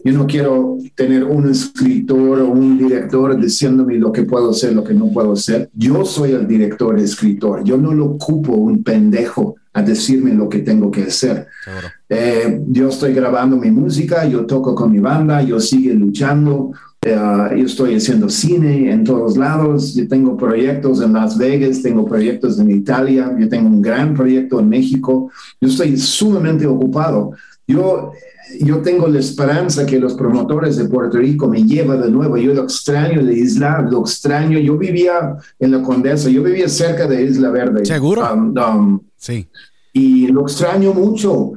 Yo 0.06 0.14
no 0.14 0.28
quiero 0.28 0.78
tener 0.94 1.24
un 1.24 1.50
escritor 1.50 2.40
o 2.40 2.50
un 2.50 2.78
director 2.78 3.42
diciéndome 3.42 3.96
lo 3.96 4.12
que 4.12 4.22
puedo 4.22 4.52
hacer, 4.52 4.74
lo 4.74 4.84
que 4.84 4.94
no 4.94 5.08
puedo 5.08 5.34
hacer. 5.34 5.68
Yo 5.74 6.06
soy 6.06 6.34
el 6.34 6.48
director, 6.48 7.00
escritor. 7.00 7.64
Yo 7.64 7.76
no 7.76 7.92
lo 7.92 8.06
ocupo 8.06 8.54
un 8.54 8.84
pendejo 8.84 9.56
a 9.74 9.82
decirme 9.82 10.36
lo 10.36 10.48
que 10.48 10.60
tengo 10.60 10.92
que 10.92 11.06
hacer. 11.06 11.48
Eh, 12.08 12.62
yo 12.68 12.90
estoy 12.90 13.16
grabando 13.16 13.58
mi 13.58 13.72
música, 13.72 14.28
yo 14.28 14.46
toco 14.46 14.76
con 14.76 14.92
mi 14.92 15.00
banda, 15.00 15.42
yo 15.42 15.60
sigo 15.60 15.92
luchando, 15.96 16.72
eh, 17.02 17.18
yo 17.58 17.66
estoy 17.66 17.96
haciendo 17.96 18.30
cine 18.30 18.92
en 18.92 19.04
todos 19.04 19.38
lados, 19.38 19.96
yo 19.96 20.08
tengo 20.08 20.38
proyectos 20.38 21.02
en 21.02 21.14
Las 21.14 21.36
Vegas, 21.36 21.82
tengo 21.82 22.06
proyectos 22.06 22.60
en 22.60 22.70
Italia, 22.70 23.36
yo 23.40 23.50
tengo 23.50 23.70
un 23.70 23.82
gran 23.82 24.14
proyecto 24.14 24.60
en 24.60 24.70
México, 24.70 25.32
yo 25.60 25.68
estoy 25.68 25.98
sumamente 25.98 26.68
ocupado. 26.68 27.32
Yo 27.68 28.12
yo 28.60 28.82
tengo 28.82 29.08
la 29.08 29.20
esperanza 29.20 29.86
que 29.86 30.00
los 30.00 30.14
promotores 30.14 30.78
de 30.78 30.86
Puerto 30.86 31.18
Rico 31.18 31.48
me 31.48 31.64
lleven 31.64 32.02
de 32.02 32.12
nuevo. 32.12 32.38
Yo 32.38 32.54
lo 32.54 32.64
extraño 32.64 33.24
de 33.24 33.34
Isla, 33.34 33.86
lo 33.90 34.02
extraño. 34.02 34.60
Yo 34.60 34.78
vivía 34.78 35.36
en 35.60 35.72
la 35.72 35.82
Condesa, 35.82 36.30
yo 36.30 36.44
vivía 36.44 36.70
cerca 36.70 37.08
de 37.08 37.24
Isla 37.24 37.50
Verde. 37.50 37.86
Seguro. 37.86 38.34
Um, 38.34 38.58
um, 38.58 39.00
sí. 39.18 39.48
Y 39.94 40.28
lo 40.28 40.42
extraño 40.42 40.94
mucho. 40.94 41.54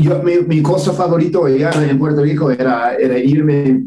Yo, 0.00 0.22
mi, 0.22 0.38
mi 0.46 0.62
cosa 0.62 0.92
favorito 0.92 1.46
allá 1.46 1.70
en 1.88 1.98
Puerto 1.98 2.22
Rico 2.22 2.50
era, 2.50 2.94
era 2.96 3.18
irme 3.18 3.86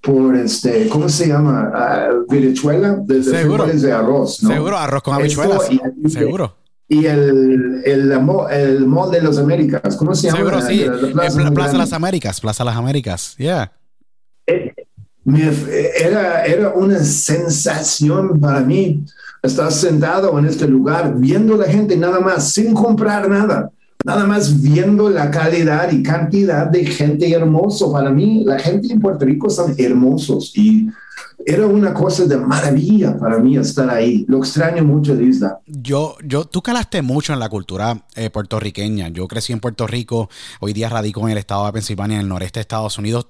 por 0.00 0.36
este, 0.36 0.88
¿cómo 0.88 1.08
se 1.08 1.28
llama? 1.28 1.70
Uh, 2.10 2.30
Venezuela, 2.30 2.98
desde 3.04 3.42
Seguro. 3.42 3.66
de 3.66 3.92
arroz. 3.92 4.42
¿no? 4.42 4.50
Seguro, 4.50 4.76
arroz 4.76 5.02
con 5.02 5.14
habichuelas. 5.14 5.68
Seguro 6.08 6.63
y 6.88 7.06
el, 7.06 7.82
el, 7.84 8.12
el 8.12 8.86
Mall 8.86 9.10
de 9.10 9.22
las 9.22 9.38
Américas. 9.38 9.96
¿Cómo 9.96 10.14
se 10.14 10.30
llama? 10.30 10.60
Sí. 10.62 10.86
Plaza, 11.12 11.50
Plaza 11.50 11.72
de 11.72 11.78
las 11.78 11.92
Américas, 11.92 12.40
Plaza 12.40 12.64
de 12.64 12.70
las 12.70 12.76
Américas, 12.76 13.34
yeah. 13.36 13.72
Eh, 14.46 14.74
era, 15.98 16.44
era 16.44 16.70
una 16.74 16.98
sensación 16.98 18.38
para 18.38 18.60
mí, 18.60 19.04
Estás 19.44 19.74
sentado 19.74 20.38
en 20.38 20.46
este 20.46 20.66
lugar 20.66 21.16
viendo 21.18 21.54
la 21.58 21.66
gente 21.66 21.98
nada 21.98 22.18
más, 22.18 22.50
sin 22.50 22.72
comprar 22.72 23.28
nada, 23.28 23.70
nada 24.02 24.26
más 24.26 24.62
viendo 24.62 25.10
la 25.10 25.30
calidad 25.30 25.92
y 25.92 26.02
cantidad 26.02 26.66
de 26.66 26.86
gente 26.86 27.30
hermoso. 27.30 27.92
Para 27.92 28.08
mí, 28.08 28.42
la 28.46 28.58
gente 28.58 28.90
en 28.90 29.00
Puerto 29.00 29.26
Rico 29.26 29.50
son 29.50 29.74
hermosos 29.76 30.50
y 30.56 30.88
era 31.46 31.66
una 31.66 31.92
cosa 31.92 32.24
de 32.24 32.36
maravilla 32.36 33.18
para 33.18 33.38
mí 33.38 33.56
estar 33.56 33.88
ahí. 33.90 34.24
Lo 34.28 34.38
extraño 34.38 34.84
mucho 34.84 35.14
de 35.14 35.24
Isla. 35.24 35.58
Yo, 35.66 36.16
yo, 36.24 36.46
tú 36.46 36.62
calaste 36.62 37.02
mucho 37.02 37.32
en 37.32 37.38
la 37.38 37.48
cultura 37.48 38.04
eh, 38.14 38.30
puertorriqueña. 38.30 39.08
Yo 39.08 39.28
crecí 39.28 39.52
en 39.52 39.60
Puerto 39.60 39.86
Rico, 39.86 40.30
hoy 40.60 40.72
día 40.72 40.88
radico 40.88 41.22
en 41.26 41.32
el 41.32 41.38
estado 41.38 41.66
de 41.66 41.72
Pensilvania, 41.72 42.16
en 42.16 42.22
el 42.22 42.28
noreste 42.28 42.60
de 42.60 42.62
Estados 42.62 42.98
Unidos. 42.98 43.26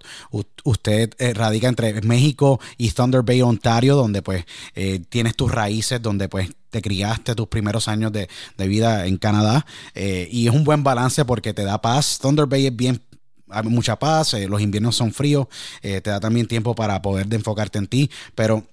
usted 0.65 1.11
eh, 1.19 1.35
radica 1.35 1.69
entre 1.69 2.01
México 2.03 2.61
y 2.79 2.91
Thunder 2.91 3.23
Bay, 3.23 3.43
Ontario, 3.43 3.97
donde 3.97 4.23
pues 4.23 4.45
eh, 4.75 5.01
tienes 5.09 5.35
tus 5.35 5.51
raíces, 5.51 6.01
donde 6.01 6.29
pues 6.29 6.51
te 6.71 6.83
criaste 6.83 7.35
tus 7.35 7.47
primeros 7.47 7.89
años 7.89 8.13
de, 8.13 8.29
de 8.59 8.69
vida 8.69 9.07
en 9.07 9.17
Canadá. 9.17 9.65
y 9.95 10.49
es 10.49 10.53
un 10.53 10.65
buen 10.65 10.83
balance 10.83 11.25
porque 11.25 11.55
te 11.55 11.63
da 11.63 11.81
paz. 11.81 12.19
Thunder 12.21 12.47
Bay 12.47 12.67
es 12.67 12.75
bien 12.75 13.01
hay 13.55 13.63
mucha 13.65 13.99
paz, 13.99 14.35
eh, 14.35 14.49
los 14.49 14.61
inviernos 14.61 14.97
son 14.97 15.13
fríos, 15.13 15.47
eh, 15.83 16.01
te 16.01 16.11
da 16.11 16.21
también 16.21 16.47
tiempo 16.47 16.75
para 16.75 17.01
poder 17.03 17.27
de 17.27 17.37
enfocarte 17.37 17.79
en 17.79 17.87
ti, 17.87 18.11
pero 18.35 18.65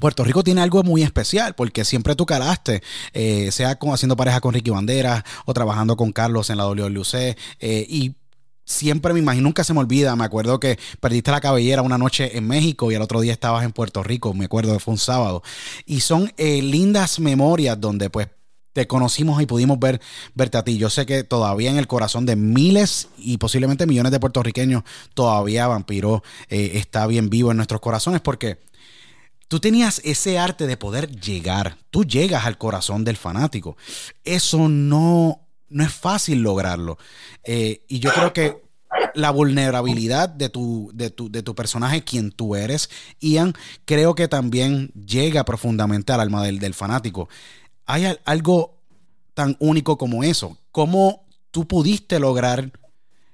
Puerto 0.00 0.22
Rico 0.22 0.44
tiene 0.44 0.60
algo 0.60 0.82
muy 0.82 1.02
especial 1.02 1.54
porque 1.54 1.84
siempre 1.84 2.14
tú 2.14 2.26
calaste, 2.26 2.82
eh, 3.14 3.50
sea 3.52 3.76
como 3.76 3.94
haciendo 3.94 4.16
pareja 4.16 4.40
con 4.40 4.52
Ricky 4.52 4.70
Bandera 4.70 5.24
o 5.46 5.54
trabajando 5.54 5.96
con 5.96 6.12
Carlos 6.12 6.50
en 6.50 6.58
la 6.58 6.64
WLC 6.64 7.36
y 7.60 8.14
siempre 8.64 9.14
me 9.14 9.20
imagino, 9.20 9.44
nunca 9.44 9.64
se 9.64 9.72
me 9.72 9.80
olvida, 9.80 10.14
me 10.14 10.24
acuerdo 10.24 10.60
que 10.60 10.78
perdiste 11.00 11.30
la 11.30 11.40
cabellera 11.40 11.80
una 11.80 11.96
noche 11.96 12.36
en 12.36 12.46
México 12.46 12.92
y 12.92 12.96
al 12.96 13.02
otro 13.02 13.22
día 13.22 13.32
estabas 13.32 13.64
en 13.64 13.72
Puerto 13.72 14.02
Rico, 14.02 14.34
me 14.34 14.44
acuerdo 14.44 14.74
que 14.74 14.78
fue 14.78 14.92
un 14.92 14.98
sábado. 14.98 15.42
Y 15.86 16.00
son 16.00 16.30
lindas 16.36 17.18
memorias 17.18 17.80
donde 17.80 18.10
pues 18.10 18.28
te 18.78 18.86
conocimos 18.86 19.42
y 19.42 19.46
pudimos 19.46 19.80
ver, 19.80 20.00
verte 20.36 20.56
a 20.56 20.62
ti. 20.62 20.78
Yo 20.78 20.88
sé 20.88 21.04
que 21.04 21.24
todavía 21.24 21.68
en 21.68 21.78
el 21.78 21.88
corazón 21.88 22.26
de 22.26 22.36
miles 22.36 23.08
y 23.18 23.38
posiblemente 23.38 23.88
millones 23.88 24.12
de 24.12 24.20
puertorriqueños, 24.20 24.84
todavía 25.14 25.66
Vampiro 25.66 26.22
eh, 26.48 26.70
está 26.74 27.08
bien 27.08 27.28
vivo 27.28 27.50
en 27.50 27.56
nuestros 27.56 27.80
corazones 27.80 28.20
porque 28.20 28.60
tú 29.48 29.58
tenías 29.58 30.00
ese 30.04 30.38
arte 30.38 30.68
de 30.68 30.76
poder 30.76 31.10
llegar. 31.10 31.76
Tú 31.90 32.04
llegas 32.04 32.46
al 32.46 32.56
corazón 32.56 33.02
del 33.02 33.16
fanático. 33.16 33.76
Eso 34.22 34.68
no, 34.68 35.40
no 35.68 35.82
es 35.82 35.92
fácil 35.92 36.40
lograrlo. 36.40 36.98
Eh, 37.42 37.84
y 37.88 37.98
yo 37.98 38.12
creo 38.12 38.32
que 38.32 38.62
la 39.14 39.32
vulnerabilidad 39.32 40.28
de 40.28 40.50
tu, 40.50 40.92
de, 40.94 41.10
tu, 41.10 41.32
de 41.32 41.42
tu 41.42 41.56
personaje, 41.56 42.04
quien 42.04 42.30
tú 42.30 42.54
eres, 42.54 42.90
Ian, 43.18 43.54
creo 43.86 44.14
que 44.14 44.28
también 44.28 44.92
llega 44.94 45.44
profundamente 45.44 46.12
al 46.12 46.20
alma 46.20 46.44
del, 46.44 46.60
del 46.60 46.74
fanático 46.74 47.28
hay 47.88 48.04
algo 48.26 48.76
tan 49.32 49.56
único 49.58 49.96
como 49.96 50.22
eso. 50.22 50.58
¿Cómo 50.70 51.24
tú 51.50 51.66
pudiste 51.66 52.20
lograr, 52.20 52.70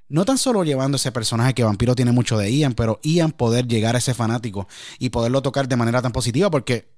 no 0.08 0.24
tan 0.24 0.38
solo 0.38 0.62
llevando 0.62 0.96
ese 0.96 1.10
personaje 1.10 1.54
que 1.54 1.64
Vampiro 1.64 1.96
tiene 1.96 2.12
mucho 2.12 2.38
de 2.38 2.50
Ian, 2.50 2.74
pero 2.74 3.00
Ian 3.02 3.32
poder 3.32 3.66
llegar 3.66 3.96
a 3.96 3.98
ese 3.98 4.14
fanático 4.14 4.68
y 5.00 5.10
poderlo 5.10 5.42
tocar 5.42 5.68
de 5.68 5.76
manera 5.76 6.00
tan 6.00 6.12
positiva? 6.12 6.50
Porque 6.50 6.88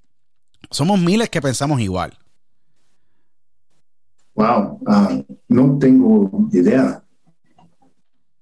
somos 0.71 1.01
miles 1.01 1.31
que 1.31 1.41
pensamos 1.41 1.81
igual. 1.81 2.19
Wow, 4.35 4.81
ah, 4.87 5.19
no 5.49 5.79
tengo 5.79 6.31
idea. 6.53 7.03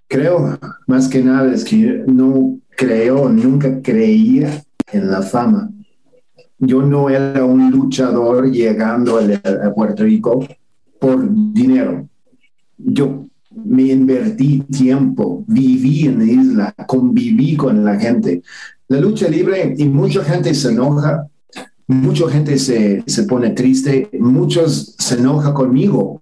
Creo 0.09 0.59
más 0.89 1.07
que 1.07 1.23
nada 1.23 1.55
es 1.55 1.65
que 1.65 2.03
no 2.09 2.59
creo, 2.71 3.29
nunca 3.29 3.81
creía 3.81 4.65
en 4.91 5.09
la 5.09 5.23
fama 5.23 5.71
yo 6.59 6.83
no 6.83 7.11
era 7.11 7.45
un 7.45 7.71
luchador 7.71 8.51
llegando 8.51 9.19
a, 9.19 9.75
Puerto 9.75 10.05
Rico 10.05 10.47
por 10.99 11.27
dinero. 11.53 12.09
Yo 12.77 13.27
me 13.51 13.85
invertí 13.85 14.61
tiempo, 14.61 15.45
viví 15.47 16.07
en 16.07 16.19
la 16.19 16.25
isla, 16.25 16.75
conviví 16.87 17.57
con 17.57 17.85
la 17.85 17.99
gente. 17.99 18.43
La 18.89 19.01
lucha 19.01 19.29
libre, 19.29 19.75
y 19.77 19.85
mucha 19.87 20.23
gente 20.25 20.55
se 20.55 20.71
enoja, 20.71 21.27
mucha 21.87 22.29
gente 22.29 22.59
se, 22.59 23.03
se 23.07 23.25
pone 23.25 23.51
triste, 23.51 24.09
muchos 24.21 24.95
se 24.99 25.15
enoja 25.17 25.55
conmigo, 25.55 26.21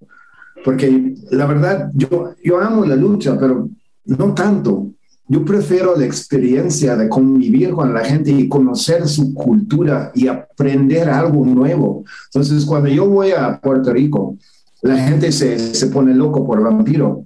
porque 0.65 1.15
la 1.31 1.47
verdad, 1.47 1.91
yo, 1.95 2.35
yo 2.43 2.61
amo 2.61 2.85
la 2.85 2.97
lucha, 2.97 3.39
pero 3.39 3.69
no 4.05 4.35
tanto. 4.35 4.92
Yo 5.33 5.43
prefiero 5.47 5.97
la 5.97 6.05
experiencia 6.05 6.95
de 6.95 7.09
convivir 7.09 7.71
con 7.71 7.95
la 7.95 8.05
gente 8.05 8.31
y 8.31 8.51
conocer 8.51 9.09
su 9.09 9.33
cultura 9.33 10.13
y 10.15 10.29
aprender 10.29 11.09
algo 11.09 11.47
nuevo. 11.47 12.05
Entonces, 12.27 12.67
cuando 12.67 12.91
yo 12.91 13.09
voy 13.09 13.31
a 13.31 13.59
Puerto 13.59 13.95
Rico, 13.95 14.37
la 14.83 14.99
gente 14.99 15.33
se, 15.33 15.59
se 15.75 15.87
pone 15.87 16.15
loco 16.15 16.47
por 16.47 16.63
vampiro, 16.63 17.25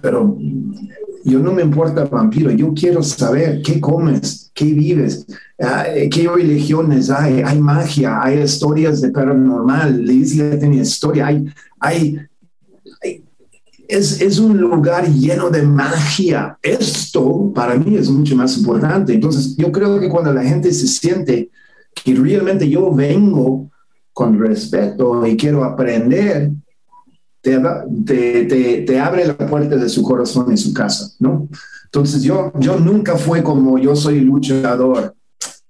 pero 0.00 0.38
yo 1.24 1.40
no 1.40 1.52
me 1.52 1.60
importa 1.60 2.06
vampiro, 2.06 2.50
yo 2.52 2.72
quiero 2.72 3.02
saber 3.02 3.60
qué 3.60 3.82
comes, 3.82 4.50
qué 4.54 4.72
vives, 4.72 5.26
ah, 5.60 5.84
qué 6.10 6.30
religiones 6.34 7.10
hay, 7.10 7.42
hay 7.42 7.60
magia, 7.60 8.18
hay 8.22 8.38
historias 8.40 9.02
de 9.02 9.10
paranormal, 9.10 10.06
la 10.06 10.12
isla 10.12 10.58
tiene 10.58 10.76
historia, 10.76 11.26
hay, 11.26 11.44
hay 11.78 12.16
es, 13.92 14.38
un 14.38 14.58
lugar 14.58 15.08
lleno 15.08 15.50
de 15.50 15.62
magia. 15.62 16.58
Esto 16.62 17.52
para 17.54 17.76
mí 17.76 17.96
es 17.96 18.08
mucho 18.08 18.34
más 18.34 18.56
importante. 18.56 19.12
Entonces, 19.14 19.56
yo 19.56 19.70
creo 19.70 20.00
que 20.00 20.08
cuando 20.08 20.32
la 20.32 20.42
gente 20.42 20.72
se 20.72 20.86
siente 20.86 21.50
que 21.94 22.14
realmente 22.14 22.68
yo 22.68 22.92
vengo 22.92 23.70
con 24.12 24.38
respeto 24.38 25.26
y 25.26 25.36
quiero 25.36 25.64
aprender, 25.64 26.50
te, 27.40 27.60
te, 28.06 28.82
te, 28.86 29.00
abre 29.00 29.26
la 29.26 29.36
puerta 29.36 29.76
de 29.76 29.88
su 29.88 30.02
corazón 30.02 30.52
y 30.52 30.56
su 30.56 30.72
casa, 30.72 31.12
¿no? 31.18 31.48
Entonces 31.84 32.22
yo, 32.22 32.52
yo 32.58 32.78
nunca 32.78 33.16
fue 33.16 33.42
como 33.42 33.78
yo 33.78 33.96
soy 33.96 34.20
luchador 34.20 35.14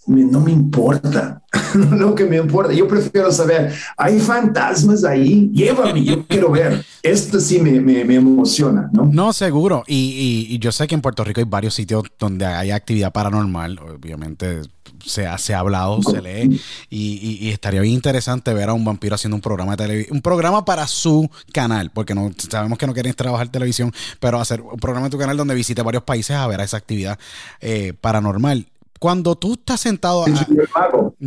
no 0.06 0.40
me 0.40 0.50
importa, 0.50 1.42
lo 1.74 2.14
que 2.14 2.24
me 2.24 2.36
importa, 2.36 2.72
yo 2.72 2.88
prefiero 2.88 3.30
saber, 3.30 3.72
hay 3.96 4.18
fantasmas 4.18 5.04
ahí, 5.04 5.50
llévame, 5.52 6.04
yo 6.04 6.26
quiero 6.26 6.50
ver. 6.50 6.84
Esto 7.02 7.40
sí 7.40 7.58
me, 7.58 7.80
me, 7.80 8.14
emociona, 8.14 8.88
¿no? 8.92 9.06
No, 9.06 9.32
seguro. 9.32 9.82
Y, 9.86 10.46
y, 10.48 10.58
yo 10.58 10.70
sé 10.70 10.86
que 10.86 10.94
en 10.94 11.00
Puerto 11.00 11.24
Rico 11.24 11.40
hay 11.40 11.46
varios 11.46 11.74
sitios 11.74 12.04
donde 12.18 12.46
hay 12.46 12.70
actividad 12.70 13.12
paranormal, 13.12 13.78
obviamente 13.80 14.62
se 15.04 15.26
ha, 15.26 15.58
hablado, 15.58 16.00
se 16.02 16.22
lee, 16.22 16.60
y, 16.88 17.38
y, 17.40 17.50
estaría 17.50 17.80
bien 17.80 17.94
interesante 17.94 18.54
ver 18.54 18.68
a 18.68 18.72
un 18.72 18.84
vampiro 18.84 19.14
haciendo 19.14 19.36
un 19.36 19.40
programa 19.40 19.72
de 19.72 19.84
televisión, 19.84 20.16
un 20.16 20.22
programa 20.22 20.64
para 20.64 20.86
su 20.86 21.28
canal, 21.52 21.90
porque 21.90 22.14
no 22.14 22.30
sabemos 22.36 22.78
que 22.78 22.86
no 22.86 22.94
quieren 22.94 23.12
trabajar 23.14 23.48
televisión, 23.48 23.92
pero 24.20 24.40
hacer 24.40 24.60
un 24.60 24.78
programa 24.78 25.06
de 25.06 25.10
tu 25.10 25.18
canal 25.18 25.36
donde 25.36 25.54
visite 25.54 25.82
varios 25.82 26.04
países 26.04 26.36
a 26.36 26.46
ver 26.46 26.60
esa 26.60 26.76
actividad 26.76 27.18
eh, 27.60 27.94
paranormal. 28.00 28.66
Cuando 29.02 29.34
tú 29.34 29.54
estás 29.54 29.80
sentado. 29.80 30.24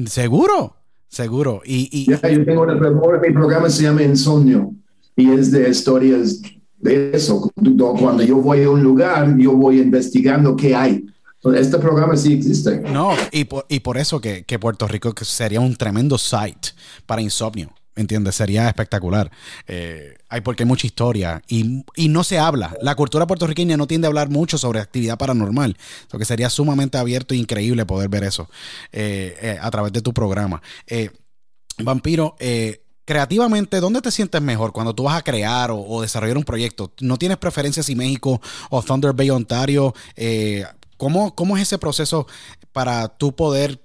seguro, 0.05 0.77
seguro. 1.09 1.61
Y, 1.65 1.89
y 1.91 2.09
yo 2.09 2.17
tengo 2.21 2.65
mi 2.65 3.33
programa 3.33 3.69
se 3.69 3.83
llama 3.83 4.01
Insomnio 4.01 4.71
y 5.17 5.29
es 5.29 5.51
de 5.51 5.69
historias 5.69 6.41
de 6.77 7.11
eso. 7.11 7.51
Cuando 7.99 8.23
yo 8.23 8.37
voy 8.37 8.63
a 8.63 8.69
un 8.69 8.81
lugar, 8.81 9.35
yo 9.37 9.51
voy 9.51 9.81
investigando 9.81 10.55
qué 10.55 10.73
hay. 10.73 11.05
Este 11.53 11.77
programa 11.77 12.15
sí 12.15 12.35
existe. 12.35 12.79
No, 12.79 13.11
y 13.33 13.43
por, 13.43 13.65
y 13.67 13.81
por 13.81 13.97
eso 13.97 14.21
que, 14.21 14.45
que 14.45 14.57
Puerto 14.57 14.87
Rico 14.87 15.13
sería 15.23 15.59
un 15.59 15.75
tremendo 15.75 16.17
site 16.17 16.69
para 17.05 17.21
insomnio. 17.21 17.73
¿Entiendes? 17.95 18.35
Sería 18.35 18.67
espectacular. 18.67 19.31
Eh, 19.67 20.17
hay 20.27 20.41
porque 20.41 20.63
hay 20.63 20.67
mucha 20.67 20.85
historia 20.85 21.41
y, 21.47 21.83
no 22.09 22.23
se 22.23 22.37
habla. 22.37 22.75
La 22.81 22.95
cultura 22.95 23.25
puertorriqueña 23.25 23.77
no 23.77 23.87
tiende 23.87 24.07
a 24.07 24.09
hablar 24.09 24.29
mucho 24.29 24.57
sobre 24.57 24.81
actividad 24.81 25.17
paranormal. 25.17 25.77
Lo 26.11 26.19
que 26.19 26.25
sería 26.25 26.49
sumamente 26.49 26.97
abierto 26.97 27.33
e 27.33 27.37
increíble 27.37 27.85
poder 27.85 28.09
ver 28.09 28.23
eso 28.23 28.49
eh, 28.91 29.37
eh, 29.41 29.57
a 29.61 29.71
través 29.71 29.93
de 29.93 30.01
tu 30.01 30.13
programa. 30.13 30.61
Vampiro, 31.77 32.35
creativamente, 33.05 33.79
¿dónde 33.79 34.01
te 34.01 34.11
sientes 34.11 34.41
mejor 34.41 34.71
cuando 34.71 34.93
tú 34.95 35.03
vas 35.03 35.17
a 35.17 35.21
crear 35.21 35.71
o, 35.71 36.01
desarrollar 36.01 36.37
un 36.37 36.43
proyecto? 36.43 36.93
¿No 36.99 37.17
tienes 37.17 37.37
preferencias 37.37 37.85
si 37.85 37.95
México 37.95 38.41
o 38.69 38.81
Thunder 38.81 39.13
Bay, 39.13 39.29
Ontario? 39.29 39.93
¿cómo, 40.97 41.35
¿Cómo 41.35 41.57
es 41.57 41.63
ese 41.63 41.77
proceso 41.77 42.27
para 42.71 43.07
tú 43.09 43.35
poder 43.35 43.84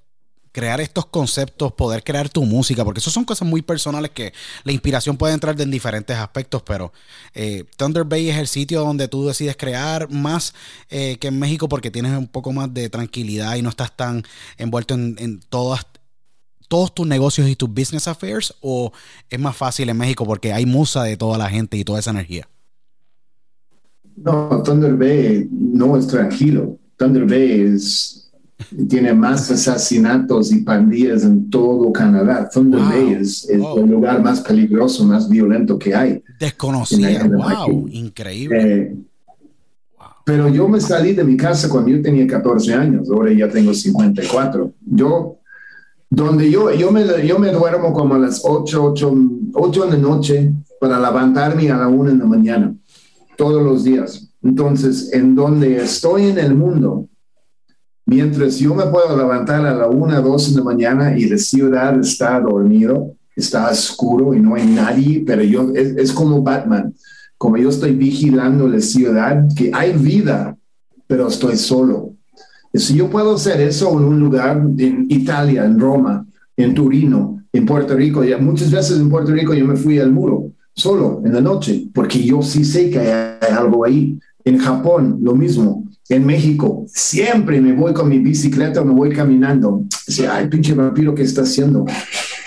crear 0.53 0.81
estos 0.81 1.07
conceptos, 1.07 1.73
poder 1.73 2.03
crear 2.03 2.29
tu 2.29 2.45
música, 2.45 2.85
porque 2.85 2.99
eso 2.99 3.11
son 3.11 3.25
cosas 3.25 3.47
muy 3.47 3.63
personales 3.63 4.11
que 4.11 4.33
la 4.65 4.73
inspiración 4.73 5.17
puede 5.17 5.35
entrar 5.35 5.61
en 5.61 5.71
diferentes 5.71 6.17
aspectos, 6.17 6.63
pero 6.63 6.93
eh, 7.35 7.65
Thunder 7.77 8.05
Bay 8.05 8.31
es 8.31 8.37
el 8.37 8.49
sitio 8.49 8.81
donde 8.81 9.09
tú 9.09 9.27
decides 9.27 9.57
crear 9.57 10.11
más 10.11 10.55
eh, 10.89 11.17
que 11.19 11.29
en 11.29 11.39
México 11.39 11.69
porque 11.69 11.91
tienes 11.91 12.17
un 12.17 12.27
poco 12.27 12.53
más 12.53 12.73
de 12.75 12.89
tranquilidad 12.89 13.57
y 13.57 13.63
no 13.63 13.69
estás 13.69 13.97
tan 13.97 14.25
envuelto 14.57 14.95
en, 14.95 15.41
todas 15.49 15.87
todos 16.69 16.95
tus 16.95 17.05
negocios 17.05 17.49
y 17.49 17.57
tus 17.57 17.69
business 17.69 18.07
affairs 18.07 18.55
o 18.61 18.93
es 19.29 19.41
más 19.41 19.57
fácil 19.57 19.89
en 19.89 19.97
México 19.97 20.25
porque 20.25 20.53
hay 20.53 20.67
musa 20.67 21.03
de 21.03 21.17
toda 21.17 21.37
la 21.37 21.49
gente 21.49 21.77
y 21.77 21.83
toda 21.83 21.99
esa 21.99 22.13
energía? 22.13 22.49
No, 24.15 24.63
Thunder 24.63 24.95
Bay 24.95 25.49
no 25.51 25.97
es 25.97 26.07
tranquilo. 26.07 26.79
Thunder 26.97 27.25
Bay 27.27 27.73
es 27.75 28.30
tiene 28.88 29.12
más 29.14 29.51
asesinatos 29.51 30.53
y 30.53 30.62
pandillas 30.62 31.25
en 31.25 31.49
todo 31.51 31.92
Canadá. 31.92 32.49
Thunder 32.53 32.81
Wow. 32.81 32.88
Bay 32.88 33.12
es, 33.20 33.49
es 33.49 33.59
Wow. 33.59 33.79
el 33.79 33.90
lugar 33.90 34.23
más 34.23 34.40
peligroso, 34.40 35.05
más 35.05 35.29
violento 35.29 35.79
que 35.79 35.94
hay. 35.94 36.23
La- 37.38 37.66
wow, 37.66 37.88
increíble. 37.88 38.59
Eh, 38.83 38.96
pero 40.25 40.49
yo 40.49 40.68
me 40.68 40.81
salí 40.81 41.12
de 41.12 41.25
mi 41.25 41.37
casa 41.37 41.68
cuando 41.68 41.90
yo 41.90 42.03
tenía 42.03 42.27
14 42.27 42.73
años, 42.75 43.09
ahora 43.11 43.33
ya 43.33 43.49
tengo 43.49 43.75
54. 43.75 44.73
Yo, 44.87 45.37
donde 46.09 46.51
yo, 46.51 46.73
yo, 46.73 46.90
me, 46.92 47.05
yo 47.27 47.38
me 47.38 47.51
duermo 47.53 47.92
como 47.92 48.14
a 48.14 48.18
las 48.18 48.42
8, 48.44 48.85
8, 48.85 49.14
8 49.55 49.85
de 49.87 49.90
la 49.90 49.96
noche 49.99 50.53
para 50.81 51.01
levantarme 51.01 51.70
a 51.70 51.77
la 51.79 51.88
1 51.88 52.11
de 52.11 52.16
la 52.16 52.25
mañana, 52.27 52.75
todos 53.37 53.62
los 53.62 53.83
días. 53.85 54.29
Entonces, 54.42 55.12
en 55.12 55.35
donde 55.35 55.77
estoy 55.83 56.27
en 56.27 56.38
el 56.38 56.55
mundo, 56.55 57.07
mientras 58.11 58.59
yo 58.59 58.75
me 58.75 58.87
puedo 58.87 59.16
levantar 59.16 59.64
a 59.64 59.73
la 59.73 59.87
1, 59.87 60.20
2 60.20 60.51
de 60.51 60.59
la 60.59 60.64
mañana 60.64 61.16
y 61.16 61.29
la 61.29 61.38
ciudad 61.38 61.99
está 62.01 62.40
dormido, 62.40 63.14
está 63.37 63.70
oscuro 63.70 64.35
y 64.35 64.40
no 64.40 64.57
hay 64.57 64.66
nadie, 64.66 65.23
pero 65.25 65.42
yo, 65.42 65.70
es, 65.75 65.96
es 65.96 66.12
como 66.12 66.42
Batman 66.42 66.92
como 67.38 67.57
yo 67.57 67.70
estoy 67.70 67.92
vigilando 67.92 68.68
la 68.68 68.83
ciudad, 68.83 69.49
que 69.57 69.70
hay 69.73 69.94
vida, 69.94 70.59
pero 71.07 71.29
estoy 71.29 71.57
solo. 71.57 72.12
Y 72.70 72.79
si 72.79 72.96
yo 72.96 73.09
puedo 73.09 73.37
hacer 73.37 73.62
eso 73.62 73.90
en 73.99 74.05
un 74.05 74.20
lugar 74.20 74.62
en 74.77 75.07
Italia, 75.09 75.64
en 75.64 75.81
Roma, 75.81 76.27
en 76.55 76.75
Turino, 76.75 77.42
en 77.51 77.64
Puerto 77.64 77.94
Rico, 77.94 78.23
ya 78.25 78.37
muchas 78.37 78.70
veces 78.70 79.01
en 79.01 79.09
Puerto 79.09 79.33
Rico 79.33 79.55
yo 79.55 79.64
me 79.64 79.77
fui 79.77 79.99
al 79.99 80.12
muro 80.12 80.53
solo 80.75 81.23
en 81.25 81.33
la 81.33 81.40
noche, 81.40 81.88
porque 81.94 82.23
yo 82.23 82.42
sí 82.42 82.62
sé 82.62 82.90
que 82.90 82.99
hay 82.99 83.55
algo 83.57 83.87
ahí. 83.87 84.18
En 84.44 84.59
Japón, 84.59 85.20
lo 85.23 85.35
mismo. 85.35 85.89
En 86.11 86.27
México, 86.27 86.87
siempre 86.88 87.61
me 87.61 87.73
voy 87.73 87.94
con 87.94 88.09
mi 88.09 88.18
bicicleta, 88.18 88.83
me 88.83 88.92
voy 88.92 89.11
caminando. 89.11 89.85
Dice, 90.09 90.27
ay, 90.27 90.49
pinche 90.49 90.75
vampiro, 90.75 91.14
¿qué 91.14 91.23
está 91.23 91.42
haciendo? 91.42 91.87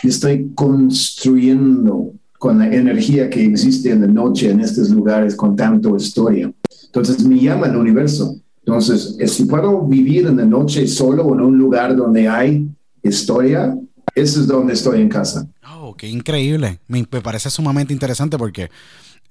Estoy 0.04 0.52
construyendo 0.54 2.12
con 2.38 2.60
la 2.60 2.68
energía 2.68 3.30
que 3.30 3.46
existe 3.46 3.92
en 3.92 4.02
la 4.02 4.08
noche 4.08 4.52
en 4.52 4.60
estos 4.60 4.90
lugares 4.90 5.34
con 5.34 5.56
tanto 5.56 5.96
historia. 5.96 6.52
Entonces 6.88 7.24
me 7.24 7.40
llama 7.40 7.68
el 7.68 7.78
universo. 7.78 8.36
Entonces, 8.66 9.16
eh, 9.18 9.30
si 9.30 9.46
puedo 9.46 9.82
vivir 9.88 10.28
en 10.28 10.36
la 10.36 10.46
noche 10.46 10.86
solo 10.86 11.34
en 11.34 11.40
un 11.40 11.58
lugar 11.58 11.96
donde 11.96 12.28
hay 12.28 12.68
historia, 13.02 13.78
eso 14.14 14.42
es 14.42 14.48
donde 14.48 14.74
estoy 14.74 15.00
en 15.00 15.08
casa. 15.08 15.48
Oh, 15.74 15.96
qué 15.96 16.10
increíble. 16.10 16.82
Me 16.90 17.06
parece 17.06 17.50
sumamente 17.50 17.94
interesante 17.94 18.38
porque 18.38 18.70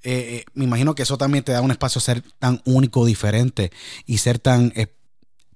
eh, 0.03 0.43
eh, 0.43 0.45
me 0.53 0.65
imagino 0.65 0.95
que 0.95 1.03
eso 1.03 1.17
también 1.17 1.43
te 1.43 1.53
da 1.53 1.61
un 1.61 1.71
espacio 1.71 1.99
a 1.99 2.01
ser 2.01 2.21
tan 2.39 2.61
único, 2.65 3.05
diferente 3.05 3.71
y 4.05 4.17
ser 4.17 4.37
tan, 4.37 4.73
eh, 4.75 4.87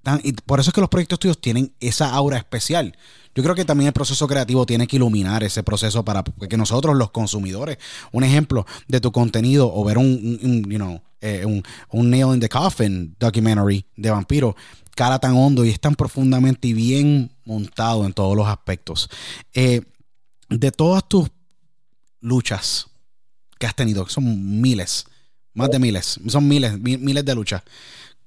tan- 0.04 0.22
y 0.24 0.32
por 0.32 0.60
eso 0.60 0.70
es 0.70 0.74
que 0.74 0.82
los 0.82 0.90
proyectos 0.90 1.20
tuyos 1.20 1.40
tienen 1.42 1.74
esa 1.80 2.14
aura 2.14 2.38
especial. 2.38 2.98
Yo 3.36 3.44
creo 3.44 3.56
que 3.56 3.66
también 3.66 3.88
el 3.88 3.94
proceso 3.94 4.28
creativo 4.28 4.66
tiene 4.66 4.88
que 4.88 4.96
iluminar 4.96 5.44
ese 5.44 5.64
proceso 5.64 6.04
para 6.04 6.24
que 6.24 6.58
nosotros, 6.58 6.96
los 6.96 7.12
consumidores, 7.12 7.78
un 8.12 8.24
ejemplo 8.24 8.66
de 8.88 9.00
tu 9.00 9.12
contenido 9.12 9.72
o 9.72 9.84
ver 9.84 9.98
un, 9.98 10.64
you 10.68 10.78
know, 10.78 11.02
un, 11.92 12.10
Nail 12.10 12.34
in 12.34 12.40
the 12.40 12.50
Coffin 12.50 13.16
documentary 13.20 13.86
de 13.96 14.10
vampiro, 14.10 14.56
cara 14.96 15.20
tan 15.20 15.36
hondo 15.36 15.66
y 15.66 15.70
es 15.70 15.80
tan 15.80 15.94
profundamente 15.94 16.70
y 16.70 16.74
bien 16.74 17.32
montado 17.46 18.06
en 18.06 18.14
todos 18.14 18.36
los 18.36 18.48
aspectos. 18.48 19.10
De 19.54 20.72
todas 20.72 21.08
tus 21.08 21.30
luchas 22.22 22.88
que 23.60 23.66
has 23.68 23.76
tenido, 23.76 24.08
son 24.08 24.62
miles, 24.62 25.06
más 25.54 25.70
de 25.72 25.80
miles, 25.80 26.20
son 26.28 26.48
miles, 26.48 26.80
mi- 26.80 26.98
miles 26.98 27.26
de 27.26 27.36
luchas, 27.36 27.64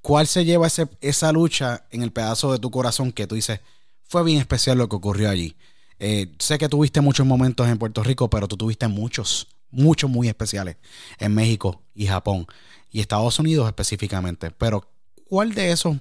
¿cuál 0.03 0.27
se 0.27 0.45
lleva 0.45 0.67
ese- 0.67 0.89
esa 1.01 1.33
lucha 1.33 1.85
en 1.91 2.03
el 2.03 2.13
pedazo 2.13 2.53
de 2.53 2.59
tu 2.59 2.71
corazón 2.71 3.13
que 3.13 3.27
tú 3.27 3.35
dices, 3.35 3.61
fue 4.05 4.25
bien 4.25 4.39
especial 4.39 4.79
lo 4.79 4.89
que 4.89 4.97
ocurrió 4.97 5.31
allí? 5.31 5.57
Eh, 5.99 6.33
sé 6.39 6.59
que 6.59 6.69
tuviste 6.69 7.01
muchos 7.01 7.27
momentos 7.27 7.69
en 7.69 7.79
Puerto 7.79 8.03
Rico, 8.03 8.29
pero 8.31 8.49
tú 8.49 8.57
tuviste 8.57 8.89
muchos, 8.89 9.47
muchos 9.71 10.11
muy 10.11 10.29
especiales 10.29 10.77
en 11.19 11.35
México 11.35 11.83
y 11.95 12.07
Japón 12.07 12.47
y 12.91 13.01
Estados 13.01 13.39
Unidos 13.39 13.67
específicamente. 13.69 14.51
Pero, 14.51 14.91
¿cuál 15.29 15.53
de 15.55 15.71
esos, 15.71 15.99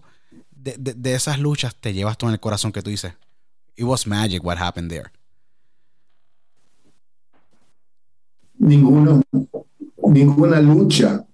de, 0.51 0.75
de- 0.79 0.93
de 0.93 1.13
esas 1.15 1.37
luchas 1.39 1.75
te 1.79 1.93
llevas 1.93 2.17
tú 2.17 2.25
en 2.27 2.31
el 2.33 2.39
corazón 2.39 2.71
que 2.71 2.81
tú 2.81 2.89
dices, 2.89 3.13
it 3.75 3.83
was 3.83 4.07
magic 4.07 4.43
what 4.43 4.57
happened 4.57 4.89
there? 4.89 5.11
Ninguno, 8.59 9.21
ninguna 10.07 10.59
lucha, 10.61 11.25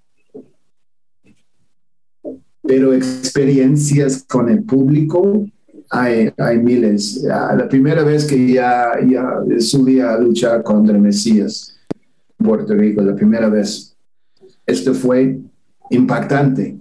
pero 2.62 2.94
experiencias 2.94 4.24
con 4.28 4.50
el 4.50 4.64
público 4.64 5.46
hay, 5.90 6.32
hay 6.38 6.58
miles. 6.60 7.26
Ah, 7.32 7.56
La 7.58 7.68
primera 7.70 8.04
vez 8.04 8.26
que 8.26 8.52
ya, 8.52 8.92
ya 9.08 9.40
subí 9.60 10.00
a 10.00 10.18
luchar 10.18 10.64
contra 10.64 10.98
Mesías 10.98 11.76
en 12.40 12.46
Puerto 12.46 12.74
Rico, 12.74 13.02
la 13.02 13.16
primera 13.16 13.50
vez, 13.50 13.96
esto 14.66 14.94
fue 14.94 15.40
impactante 15.90 16.78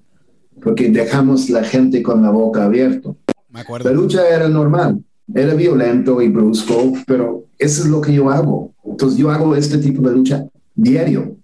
porque 0.63 0.89
dejamos 0.91 1.51
la 1.51 1.63
gente 1.63 2.03
con 2.03 2.23
la 2.23 2.31
boca 2.31 2.65
abierta. 2.65 3.11
Me 3.51 3.59
La 3.59 3.61
acuerdo. 3.61 3.93
lucha 3.95 4.27
era 4.29 4.49
normal, 4.49 5.03
era 5.33 5.55
violento 5.55 6.21
y 6.21 6.29
brusco, 6.29 6.93
pero 7.07 7.45
eso 7.59 7.83
es 7.83 7.89
lo 7.89 8.01
que 8.01 8.13
yo 8.13 8.31
hago. 8.31 8.73
Entonces 8.85 9.19
yo 9.19 9.31
hago 9.31 9.55
este 9.55 9.79
tipo 9.79 10.03
de 10.09 10.15
lucha 10.15 10.47
diario. 10.75 11.37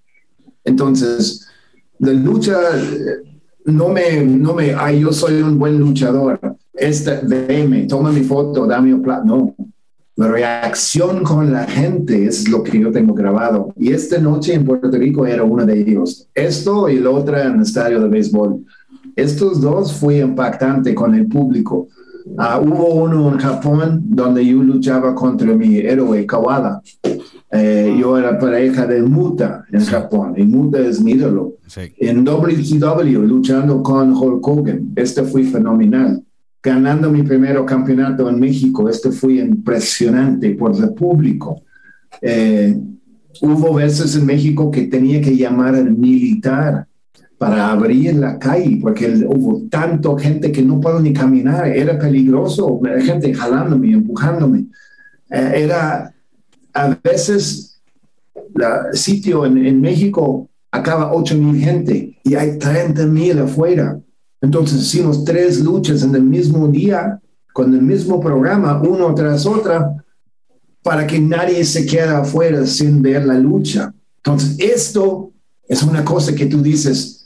Entonces, 0.64 1.47
la 1.99 2.12
lucha 2.12 2.59
eh, 2.77 3.40
no 3.66 3.88
me, 3.88 4.25
no 4.25 4.55
me, 4.55 4.75
ay, 4.75 5.01
yo 5.01 5.12
soy 5.12 5.40
un 5.40 5.59
buen 5.59 5.79
luchador. 5.79 6.38
Este, 6.75 7.21
veme, 7.23 7.87
toma 7.87 8.11
mi 8.11 8.23
foto, 8.23 8.66
dame 8.66 8.95
un 8.95 9.03
plato. 9.03 9.25
No, 9.25 9.55
la 10.16 10.29
reacción 10.29 11.23
con 11.23 11.51
la 11.53 11.64
gente 11.64 12.27
es 12.27 12.49
lo 12.49 12.62
que 12.62 12.79
yo 12.79 12.90
tengo 12.90 13.14
grabado. 13.14 13.73
Y 13.77 13.93
esta 13.93 14.19
noche 14.19 14.55
en 14.55 14.64
Puerto 14.64 14.90
Rico 14.90 15.25
era 15.25 15.45
uno 15.45 15.64
de 15.64 15.81
ellos. 15.81 16.29
Esto 16.35 16.88
y 16.90 16.99
la 16.99 17.11
otra 17.11 17.47
en 17.47 17.55
el 17.55 17.62
estadio 17.62 18.01
de 18.01 18.09
béisbol. 18.09 18.64
Estos 19.16 19.61
dos 19.61 19.95
fue 19.95 20.19
impactante 20.19 20.95
con 20.95 21.14
el 21.14 21.27
público. 21.27 21.88
Ah, 22.38 22.61
hubo 22.61 22.95
uno 22.95 23.33
en 23.33 23.38
Japón 23.38 24.03
donde 24.05 24.47
yo 24.47 24.62
luchaba 24.62 25.14
contra 25.14 25.55
mi 25.55 25.79
héroe 25.79 26.27
Kawada. 26.27 26.81
Eh, 27.53 27.97
yo 27.99 28.16
era 28.16 28.38
pareja 28.38 28.87
de 28.87 29.03
Muta 29.03 29.64
en 29.73 29.85
Japón 29.85 30.35
y 30.37 30.45
Muta 30.45 30.79
es 30.79 31.01
mi 31.01 31.12
ídolo. 31.12 31.55
Sí. 31.66 31.81
En 31.99 32.25
WCW 32.25 33.23
luchando 33.23 33.83
con 33.83 34.12
Hulk 34.12 34.47
Hogan. 34.47 34.93
Este 34.95 35.23
fue 35.25 35.45
fenomenal. 35.45 36.23
Ganando 36.62 37.11
mi 37.11 37.23
primer 37.23 37.64
campeonato 37.64 38.29
en 38.29 38.38
México. 38.38 38.88
Este 38.88 39.11
fue 39.11 39.35
impresionante 39.35 40.51
por 40.51 40.77
el 40.77 40.95
público. 40.95 41.62
Eh, 42.23 42.79
hubo 43.40 43.75
veces 43.75 44.14
en 44.16 44.27
México 44.27 44.71
que 44.71 44.83
tenía 44.83 45.21
que 45.21 45.37
llamar 45.37 45.75
al 45.75 45.90
militar 45.97 46.87
para 47.40 47.70
abrir 47.70 48.16
la 48.16 48.38
calle, 48.38 48.79
porque 48.83 49.09
hubo 49.26 49.62
tanto 49.70 50.14
gente 50.14 50.53
que 50.53 50.61
no 50.61 50.79
puedo 50.79 51.00
ni 51.00 51.14
caminar, 51.14 51.68
era 51.68 51.98
peligroso, 51.98 52.79
gente 53.00 53.33
jalándome, 53.33 53.92
empujándome. 53.92 54.66
Eh, 55.31 55.53
era 55.64 56.12
a 56.74 56.98
veces 57.03 57.81
el 58.35 58.94
sitio 58.94 59.46
en, 59.46 59.57
en 59.57 59.81
México 59.81 60.50
acaba 60.70 61.14
8 61.14 61.35
mil 61.37 61.59
gente 61.59 62.14
y 62.22 62.35
hay 62.35 62.59
30 62.59 63.07
mil 63.07 63.38
afuera. 63.38 63.98
Entonces 64.42 64.83
hicimos 64.83 65.24
tres 65.24 65.61
luchas 65.61 66.03
en 66.03 66.14
el 66.14 66.24
mismo 66.24 66.68
día, 66.68 67.22
con 67.55 67.72
el 67.72 67.81
mismo 67.81 68.20
programa, 68.20 68.83
uno 68.83 69.14
tras 69.14 69.46
otra, 69.46 70.05
para 70.83 71.07
que 71.07 71.18
nadie 71.18 71.64
se 71.64 71.87
quede 71.87 72.11
afuera 72.11 72.66
sin 72.66 73.00
ver 73.00 73.24
la 73.24 73.38
lucha. 73.38 73.94
Entonces 74.18 74.57
esto 74.59 75.33
es 75.66 75.83
una 75.83 76.05
cosa 76.05 76.35
que 76.35 76.44
tú 76.44 76.61
dices, 76.61 77.19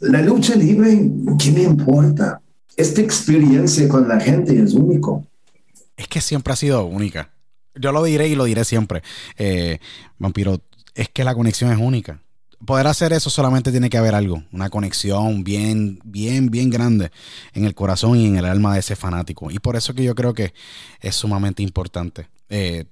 la 0.00 0.22
lucha 0.22 0.54
libre, 0.56 1.10
¿qué 1.38 1.52
me 1.52 1.62
importa? 1.62 2.40
Esta 2.76 3.00
experiencia 3.00 3.88
con 3.88 4.08
la 4.08 4.18
gente 4.18 4.58
es 4.60 4.74
único. 4.74 5.26
Es 5.96 6.08
que 6.08 6.20
siempre 6.20 6.52
ha 6.52 6.56
sido 6.56 6.84
única. 6.86 7.30
Yo 7.74 7.92
lo 7.92 8.02
diré 8.02 8.28
y 8.28 8.34
lo 8.34 8.44
diré 8.44 8.64
siempre. 8.64 9.02
Eh, 9.36 9.78
Vampiro, 10.18 10.62
es 10.94 11.08
que 11.10 11.24
la 11.24 11.34
conexión 11.34 11.70
es 11.70 11.78
única. 11.78 12.22
Poder 12.64 12.86
hacer 12.86 13.12
eso 13.12 13.30
solamente 13.30 13.70
tiene 13.70 13.88
que 13.88 13.96
haber 13.96 14.14
algo, 14.14 14.44
una 14.52 14.68
conexión 14.68 15.44
bien, 15.44 15.98
bien, 16.04 16.50
bien 16.50 16.68
grande 16.68 17.10
en 17.54 17.64
el 17.64 17.74
corazón 17.74 18.18
y 18.18 18.26
en 18.26 18.36
el 18.36 18.44
alma 18.44 18.74
de 18.74 18.80
ese 18.80 18.96
fanático. 18.96 19.50
Y 19.50 19.58
por 19.58 19.76
eso 19.76 19.94
que 19.94 20.04
yo 20.04 20.14
creo 20.14 20.34
que 20.34 20.52
es 21.00 21.14
sumamente 21.14 21.62
importante 21.62 22.28
eh, 22.50 22.84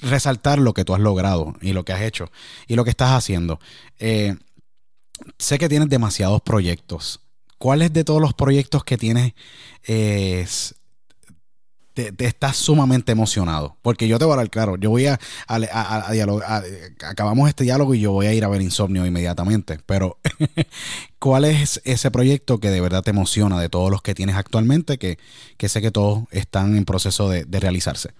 resaltar 0.00 0.58
lo 0.58 0.72
que 0.72 0.84
tú 0.84 0.94
has 0.94 1.00
logrado 1.00 1.54
y 1.60 1.72
lo 1.72 1.84
que 1.84 1.92
has 1.92 2.02
hecho 2.02 2.30
y 2.68 2.74
lo 2.74 2.84
que 2.84 2.90
estás 2.90 3.10
haciendo. 3.10 3.60
Eh, 3.98 4.36
sé 5.38 5.58
que 5.58 5.68
tienes 5.68 5.88
demasiados 5.88 6.40
proyectos. 6.42 7.20
¿Cuáles 7.58 7.92
de 7.92 8.04
todos 8.04 8.20
los 8.20 8.34
proyectos 8.34 8.84
que 8.84 8.98
tienes 8.98 9.34
eh, 9.84 10.40
es- 10.42 10.74
te, 11.94 12.14
estás 12.26 12.56
sumamente 12.56 13.12
emocionado. 13.12 13.76
Porque 13.82 14.08
yo 14.08 14.18
te 14.18 14.24
voy 14.24 14.32
a 14.32 14.34
hablar 14.34 14.50
claro, 14.50 14.76
yo 14.76 14.90
voy 14.90 15.06
a, 15.06 15.18
a, 15.46 16.12
dialogar, 16.12 16.64
acabamos 17.04 17.48
este 17.48 17.64
diálogo 17.64 17.94
y 17.94 18.00
yo 18.00 18.12
voy 18.12 18.26
a 18.26 18.34
ir 18.34 18.44
a 18.44 18.48
ver 18.48 18.62
Insomnio 18.62 19.04
inmediatamente. 19.06 19.78
Pero, 19.86 20.18
¿cuál 21.18 21.44
es 21.44 21.80
ese 21.84 22.10
proyecto 22.10 22.58
que 22.58 22.70
de 22.70 22.80
verdad 22.80 23.02
te 23.02 23.10
emociona 23.10 23.60
de 23.60 23.68
todos 23.68 23.90
los 23.90 24.02
que 24.02 24.14
tienes 24.14 24.36
actualmente, 24.36 24.98
que, 24.98 25.18
sé 25.68 25.80
que 25.80 25.90
todos 25.90 26.24
están 26.30 26.76
en 26.76 26.84
proceso 26.84 27.28
de, 27.28 27.44
realizarse? 27.60 28.10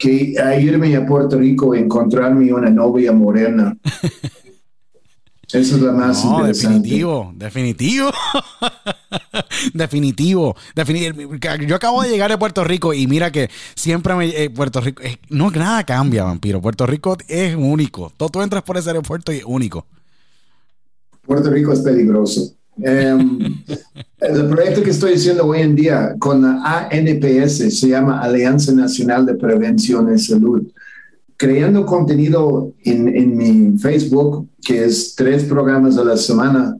Que 0.00 0.34
a 0.42 0.58
irme 0.58 0.96
a 0.96 1.04
Puerto 1.04 1.38
Rico 1.38 1.74
y 1.74 1.78
encontrarme 1.78 2.52
una 2.52 2.70
novia 2.70 3.12
morena. 3.12 3.76
Esa 5.52 5.76
es 5.76 5.82
la 5.82 5.92
más 5.92 6.24
no, 6.24 6.44
Definitivo, 6.44 7.32
definitivo. 7.34 8.12
definitivo, 9.74 10.54
Yo 11.66 11.76
acabo 11.76 12.02
de 12.02 12.08
llegar 12.08 12.30
de 12.30 12.38
Puerto 12.38 12.62
Rico 12.62 12.94
y 12.94 13.08
mira 13.08 13.32
que 13.32 13.50
siempre 13.74 14.14
me. 14.14 14.28
Eh, 14.28 14.48
Puerto 14.48 14.80
Rico. 14.80 15.02
no, 15.28 15.50
nada 15.50 15.84
cambia, 15.84 16.22
vampiro. 16.24 16.62
Puerto 16.62 16.86
Rico 16.86 17.16
es 17.26 17.56
único. 17.56 18.12
Tú, 18.16 18.28
tú 18.28 18.40
entras 18.42 18.62
por 18.62 18.76
ese 18.76 18.90
aeropuerto 18.90 19.32
y 19.32 19.38
es 19.38 19.44
único. 19.44 19.86
Puerto 21.22 21.50
Rico 21.50 21.72
es 21.72 21.80
peligroso. 21.80 22.54
Em, 22.82 23.38
el 24.20 24.48
proyecto 24.48 24.82
que 24.82 24.90
estoy 24.90 25.14
haciendo 25.14 25.46
hoy 25.46 25.60
en 25.60 25.74
día 25.74 26.14
con 26.18 26.42
la 26.42 26.88
ANPS 26.90 27.78
se 27.78 27.88
llama 27.88 28.20
Alianza 28.20 28.72
Nacional 28.72 29.26
de 29.26 29.34
Prevención 29.34 30.12
y 30.14 30.18
Salud 30.18 30.66
creando 31.40 31.86
contenido 31.86 32.74
en, 32.84 33.08
en, 33.08 33.34
mi 33.34 33.78
Facebook, 33.78 34.46
que 34.62 34.84
es 34.84 35.14
tres 35.14 35.44
programas 35.44 35.96
a 35.96 36.04
la 36.04 36.18
semana 36.18 36.76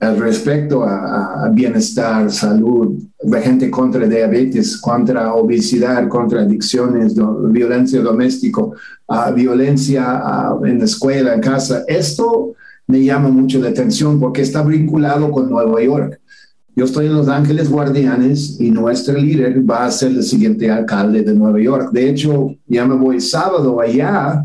al 0.00 0.18
respecto 0.18 0.82
a, 0.82 1.48
bienestar, 1.52 2.28
salud, 2.32 3.00
de 3.22 3.40
gente 3.40 3.70
contra 3.70 4.08
diabetes, 4.08 4.76
contra 4.76 5.32
obesidad, 5.32 6.08
contra 6.08 6.42
adicciones, 6.42 7.14
violencia 7.44 8.00
doméstica, 8.00 8.62
violencia 9.36 10.20
en 10.64 10.80
la 10.80 10.84
escuela, 10.84 11.34
en 11.34 11.40
casa. 11.40 11.84
Esto 11.86 12.54
me 12.92 13.02
llama 13.02 13.30
mucho 13.30 13.58
la 13.58 13.70
atención 13.70 14.20
porque 14.20 14.42
está 14.42 14.62
vinculado 14.62 15.30
con 15.30 15.48
Nueva 15.48 15.82
York. 15.82 16.20
Yo 16.76 16.84
estoy 16.84 17.06
en 17.06 17.14
Los 17.14 17.28
Ángeles 17.28 17.70
Guardianes 17.70 18.60
y 18.60 18.70
nuestro 18.70 19.18
líder 19.18 19.68
va 19.68 19.86
a 19.86 19.90
ser 19.90 20.10
el 20.10 20.22
siguiente 20.22 20.70
alcalde 20.70 21.22
de 21.22 21.34
Nueva 21.34 21.58
York. 21.58 21.90
De 21.90 22.10
hecho, 22.10 22.54
ya 22.66 22.84
me 22.86 22.94
voy 22.94 23.18
sábado 23.20 23.80
allá 23.80 24.44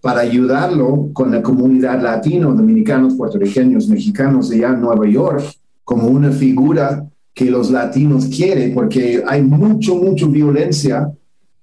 para 0.00 0.20
ayudarlo 0.20 1.10
con 1.12 1.32
la 1.32 1.42
comunidad 1.42 2.00
latino, 2.00 2.54
dominicanos, 2.54 3.14
puertorriqueños, 3.14 3.88
mexicanos 3.88 4.52
allá 4.52 4.68
en 4.68 4.80
Nueva 4.80 5.08
York, 5.08 5.42
como 5.82 6.06
una 6.06 6.30
figura 6.30 7.04
que 7.34 7.50
los 7.50 7.68
latinos 7.68 8.26
quieren, 8.26 8.74
porque 8.74 9.24
hay 9.26 9.42
mucho, 9.42 9.96
mucho 9.96 10.28
violencia 10.28 11.10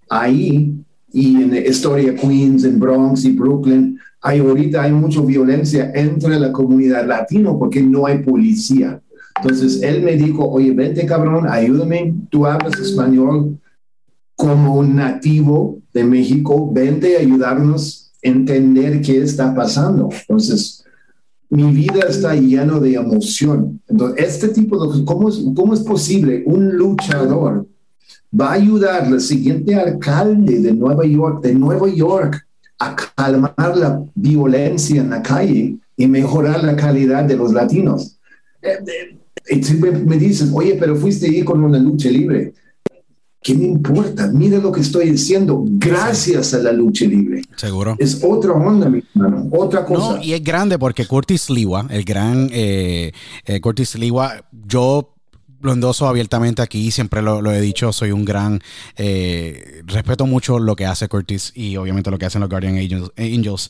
ahí 0.09 0.73
y 1.13 1.41
en 1.43 1.55
historia 1.55 2.13
Queens, 2.13 2.65
en 2.65 2.77
Bronx 2.77 3.23
y 3.23 3.31
Brooklyn. 3.31 3.97
Hay 4.25 4.39
ahorita 4.39 4.81
hay 4.81 4.91
mucha 4.91 5.21
violencia 5.21 5.91
entre 5.93 6.39
la 6.39 6.51
comunidad 6.51 7.05
latino 7.05 7.59
porque 7.59 7.79
no 7.79 8.07
hay 8.07 8.23
policía. 8.23 8.99
Entonces 9.37 9.83
él 9.83 10.01
me 10.01 10.15
dijo, 10.15 10.49
oye, 10.49 10.71
vente 10.71 11.05
cabrón, 11.05 11.45
ayúdame, 11.47 12.15
tú 12.31 12.47
hablas 12.47 12.79
español 12.79 13.59
como 14.35 14.77
un 14.77 14.95
nativo 14.95 15.79
de 15.93 16.03
México, 16.03 16.71
vente 16.73 17.17
a 17.17 17.19
ayudarnos 17.19 18.11
a 18.23 18.27
entender 18.27 18.99
qué 19.01 19.21
está 19.21 19.53
pasando. 19.53 20.09
Entonces, 20.11 20.83
mi 21.49 21.71
vida 21.71 21.99
está 22.09 22.33
lleno 22.35 22.79
de 22.79 22.95
emoción. 22.95 23.79
Entonces, 23.87 24.25
este 24.25 24.47
tipo 24.47 24.91
de 24.91 25.05
¿cómo 25.05 25.29
es, 25.29 25.39
cómo 25.55 25.75
es 25.75 25.81
posible 25.81 26.43
un 26.47 26.75
luchador 26.75 27.67
va 28.37 28.49
a 28.49 28.53
ayudar 28.53 29.03
al 29.03 29.21
siguiente 29.21 29.75
alcalde 29.75 30.59
de 30.59 30.73
Nueva 30.73 31.05
York, 31.05 31.43
de 31.43 31.53
Nueva 31.53 31.87
York, 31.87 32.44
a 32.79 32.95
calmar 32.95 33.77
la 33.77 34.03
violencia 34.15 35.01
en 35.01 35.09
la 35.09 35.21
calle 35.21 35.77
y 35.97 36.07
mejorar 36.07 36.63
la 36.63 36.75
calidad 36.75 37.23
de 37.23 37.37
los 37.37 37.53
latinos? 37.53 38.17
Eh, 38.61 38.77
eh, 38.87 39.17
y 39.49 39.63
siempre 39.63 39.91
me 39.91 40.17
dicen, 40.17 40.51
oye, 40.53 40.75
pero 40.79 40.95
fuiste 40.95 41.27
ahí 41.27 41.43
con 41.43 41.63
una 41.63 41.77
lucha 41.77 42.09
libre. 42.09 42.53
¿Qué 43.45 43.53
me 43.53 43.65
importa? 43.65 44.27
Mira 44.33 44.57
lo 44.57 44.71
que 44.71 44.81
estoy 44.81 45.11
diciendo, 45.11 45.63
gracias 45.67 46.55
a 46.55 46.57
la 46.57 46.71
lucha 46.71 47.05
libre. 47.05 47.43
Seguro. 47.55 47.95
Es 47.99 48.23
otra 48.23 48.53
onda, 48.53 48.89
mi 48.89 49.03
hermano, 49.13 49.47
otra 49.51 49.85
cosa. 49.85 50.15
No, 50.15 50.23
y 50.23 50.33
es 50.33 50.43
grande 50.43 50.79
porque 50.79 51.05
Curtis 51.05 51.51
Liwa, 51.51 51.85
el 51.91 52.03
gran 52.03 52.49
eh, 52.51 53.11
eh, 53.45 53.61
Curtis 53.61 53.99
Liwa, 53.99 54.43
yo 54.51 55.14
lo 55.65 55.73
endoso 55.73 56.07
abiertamente 56.07 56.61
aquí, 56.61 56.91
siempre 56.91 57.21
lo, 57.21 57.51
he 57.51 57.61
dicho, 57.61 57.91
soy 57.91 58.11
un 58.11 58.23
gran, 58.23 58.61
eh, 58.95 59.81
respeto 59.85 60.25
mucho 60.25 60.59
lo 60.59 60.75
que 60.75 60.85
hace 60.85 61.07
Curtis 61.07 61.51
y 61.55 61.75
obviamente 61.77 62.11
lo 62.11 62.17
que 62.17 62.25
hacen 62.25 62.41
los 62.41 62.49
Guardian 62.49 62.77
Angels. 62.77 63.11
Angels 63.17 63.69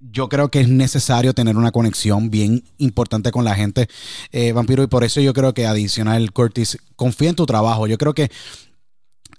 yo 0.00 0.28
creo 0.28 0.50
que 0.50 0.60
es 0.60 0.68
necesario 0.68 1.34
tener 1.34 1.56
una 1.56 1.72
conexión 1.72 2.30
bien 2.30 2.64
importante 2.78 3.30
con 3.30 3.44
la 3.44 3.54
gente, 3.54 3.88
eh, 4.32 4.52
Vampiro, 4.52 4.82
y 4.82 4.86
por 4.86 5.04
eso 5.04 5.20
yo 5.20 5.32
creo 5.34 5.54
que 5.54 5.66
adicional, 5.66 6.32
Curtis, 6.32 6.78
confía 6.96 7.30
en 7.30 7.36
tu 7.36 7.46
trabajo. 7.46 7.86
Yo 7.86 7.98
creo 7.98 8.14
que 8.14 8.30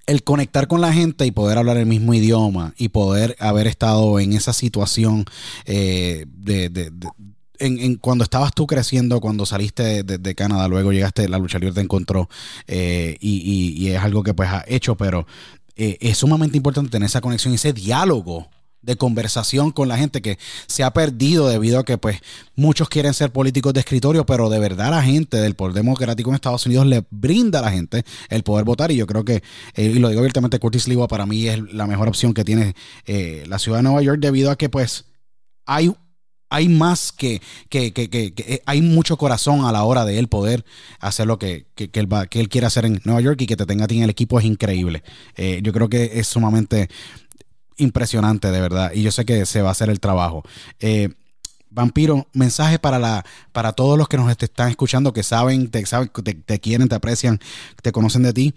el 0.06 0.24
conectar 0.24 0.68
con 0.68 0.82
la 0.82 0.92
gente 0.92 1.26
y 1.26 1.32
poder 1.32 1.58
hablar 1.60 1.78
el 1.78 1.86
mismo 1.86 2.14
idioma 2.14 2.74
y 2.78 2.90
poder 2.90 3.36
haber 3.40 3.68
estado 3.68 4.20
en 4.20 4.34
esa 4.34 4.54
situación 4.54 5.26
eh, 5.66 6.26
de, 6.28 6.92
en, 7.60 7.96
cuando 7.96 8.24
estabas 8.24 8.54
tú 8.54 8.68
creciendo, 8.68 9.22
cuando 9.22 9.46
saliste 9.46 10.04
de, 10.04 10.36
Canadá, 10.36 10.68
luego 10.68 10.92
llegaste, 10.92 11.28
la 11.28 11.38
lucha 11.38 11.60
libre 11.60 11.74
te 11.76 11.82
encontró 11.82 12.30
eh, 12.68 13.18
y, 13.20 13.88
es 13.90 14.00
algo 14.00 14.24
que 14.24 14.34
pues 14.34 14.50
ha 14.50 14.64
hecho, 14.68 14.96
pero 14.96 15.26
es 15.76 16.18
sumamente 16.18 16.58
importante 16.58 16.92
tener 16.92 17.08
esa 17.08 17.22
conexión, 17.22 17.54
ese 17.54 17.72
diálogo 17.72 18.50
de 18.82 18.96
conversación 18.96 19.72
con 19.72 19.88
la 19.88 19.98
gente 19.98 20.22
que 20.22 20.38
se 20.68 20.84
ha 20.84 20.94
perdido 20.94 21.48
debido 21.48 21.80
a 21.80 21.86
que 21.86 21.98
pues 21.98 22.20
muchos 22.56 22.88
quieren 22.90 23.14
ser 23.14 23.32
políticos 23.32 23.74
de 23.74 23.82
escritorio, 23.82 24.26
pero 24.26 24.50
de 24.50 24.60
verdad 24.60 24.92
la 24.92 25.04
gente 25.04 25.38
del 25.38 25.56
poder 25.56 25.74
democrático 25.74 26.30
en 26.30 26.36
Estados 26.36 26.66
Unidos 26.66 26.86
le 26.86 27.04
brinda 27.10 27.60
a 27.60 27.64
la 27.64 27.72
gente 27.72 28.06
el 28.30 28.44
poder 28.44 28.66
votar. 28.66 28.92
Y 28.92 28.96
yo 28.96 29.08
creo 29.08 29.26
que, 29.26 29.44
eh, 29.76 29.84
y 29.84 30.00
lo 30.00 30.10
digo 30.10 30.20
abiertamente, 30.20 30.60
Curtis 30.60 30.88
Liwa 30.88 31.08
para 31.08 31.26
mí 31.26 31.48
es 31.48 31.60
la 31.74 31.88
mejor 31.88 32.08
opción 32.08 32.34
que 32.34 32.46
tiene 32.46 32.76
eh, 33.06 33.44
la 33.48 33.60
ciudad 33.60 33.80
de 33.80 33.84
Nueva 33.84 34.02
York 34.02 34.20
debido 34.20 34.52
a 34.52 34.58
que 34.58 34.70
pues 34.70 35.06
hay 35.66 35.94
hay 36.50 36.70
más 36.70 37.12
que, 37.12 37.42
que, 37.70 37.94
que, 37.94 38.10
que, 38.10 38.34
eh, 38.38 38.62
hay 38.66 38.82
mucho 38.82 39.18
corazón 39.18 39.66
a 39.66 39.72
la 39.72 39.84
hora 39.84 40.06
de 40.06 40.20
él 40.20 40.28
poder 40.28 40.66
hacer 41.00 41.28
lo 41.28 41.40
que, 41.40 41.68
él, 41.76 42.12
va, 42.12 42.28
que 42.28 42.40
él 42.40 42.50
quiere 42.50 42.68
hacer 42.68 42.86
en 42.86 43.02
Nueva 43.04 43.22
York 43.22 43.42
y 43.42 43.48
que 43.48 43.56
te 43.56 43.66
tenga 43.66 43.86
a 43.86 43.88
ti 43.88 43.98
en 43.98 44.04
el 44.04 44.10
equipo 44.10 44.40
es 44.40 44.46
increíble. 44.46 45.04
yo 45.62 45.74
creo 45.74 45.90
que 45.90 46.20
es 46.20 46.28
sumamente 46.28 46.90
impresionante, 47.80 48.52
de 48.52 48.62
verdad. 48.62 48.92
Y 48.94 49.02
yo 49.02 49.12
sé 49.12 49.26
que 49.26 49.46
se 49.46 49.62
va 49.62 49.70
a 49.70 49.72
hacer 49.72 49.90
el 49.90 50.00
trabajo. 50.00 50.44
Eh, 50.80 51.10
Vampiro, 51.72 52.28
mensaje 52.34 52.80
para, 52.80 52.98
la, 52.98 53.24
para 53.52 53.74
todos 53.74 53.98
los 53.98 54.08
que 54.08 54.18
nos 54.18 54.32
están 54.32 54.70
escuchando, 54.70 55.14
que 55.14 55.22
saben, 55.22 55.70
te, 55.70 55.86
saben, 55.86 56.10
te, 56.46 56.60
quieren, 56.60 56.90
te 56.90 56.96
aprecian, 56.96 57.40
te 57.84 57.92
conocen 57.92 58.24
de 58.24 58.34
ti 58.34 58.54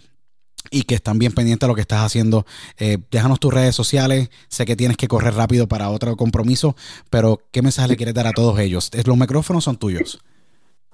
y 0.71 0.85
que 0.85 0.95
están 0.95 1.19
bien 1.19 1.33
pendientes 1.33 1.67
de 1.67 1.69
lo 1.69 1.75
que 1.75 1.81
estás 1.81 2.01
haciendo. 2.01 2.47
Eh, 2.79 2.99
déjanos 3.11 3.41
tus 3.41 3.53
redes 3.53 3.75
sociales. 3.75 4.31
Sé 4.49 4.65
que 4.65 4.77
tienes 4.77 4.97
que 4.97 5.09
correr 5.09 5.35
rápido 5.35 5.69
para 5.69 5.91
otro 5.91 6.17
compromiso, 6.17 6.77
pero 7.11 7.43
¿qué 7.51 7.63
mensaje 7.63 7.89
le 7.89 7.97
quieres 7.97 8.15
dar 8.15 8.27
a 8.27 8.33
todos 8.33 8.59
ellos? 8.59 8.91
Los 9.05 9.17
micrófonos 9.17 9.65
son 9.65 9.77
tuyos. 9.77 10.21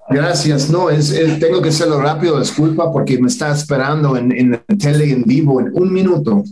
Gracias. 0.09 0.69
No, 0.69 0.89
es, 0.89 1.13
tengo 1.39 1.61
que 1.61 1.69
hacerlo 1.69 2.01
rápido, 2.01 2.39
disculpa, 2.39 2.91
porque 2.91 3.19
me 3.19 3.27
está 3.27 3.51
esperando 3.53 4.17
en, 4.17 4.31
en 4.31 4.77
tele 4.77 5.11
en 5.11 5.23
vivo 5.23 5.61
en 5.61 5.71
un 5.73 5.93
minuto. 5.93 6.43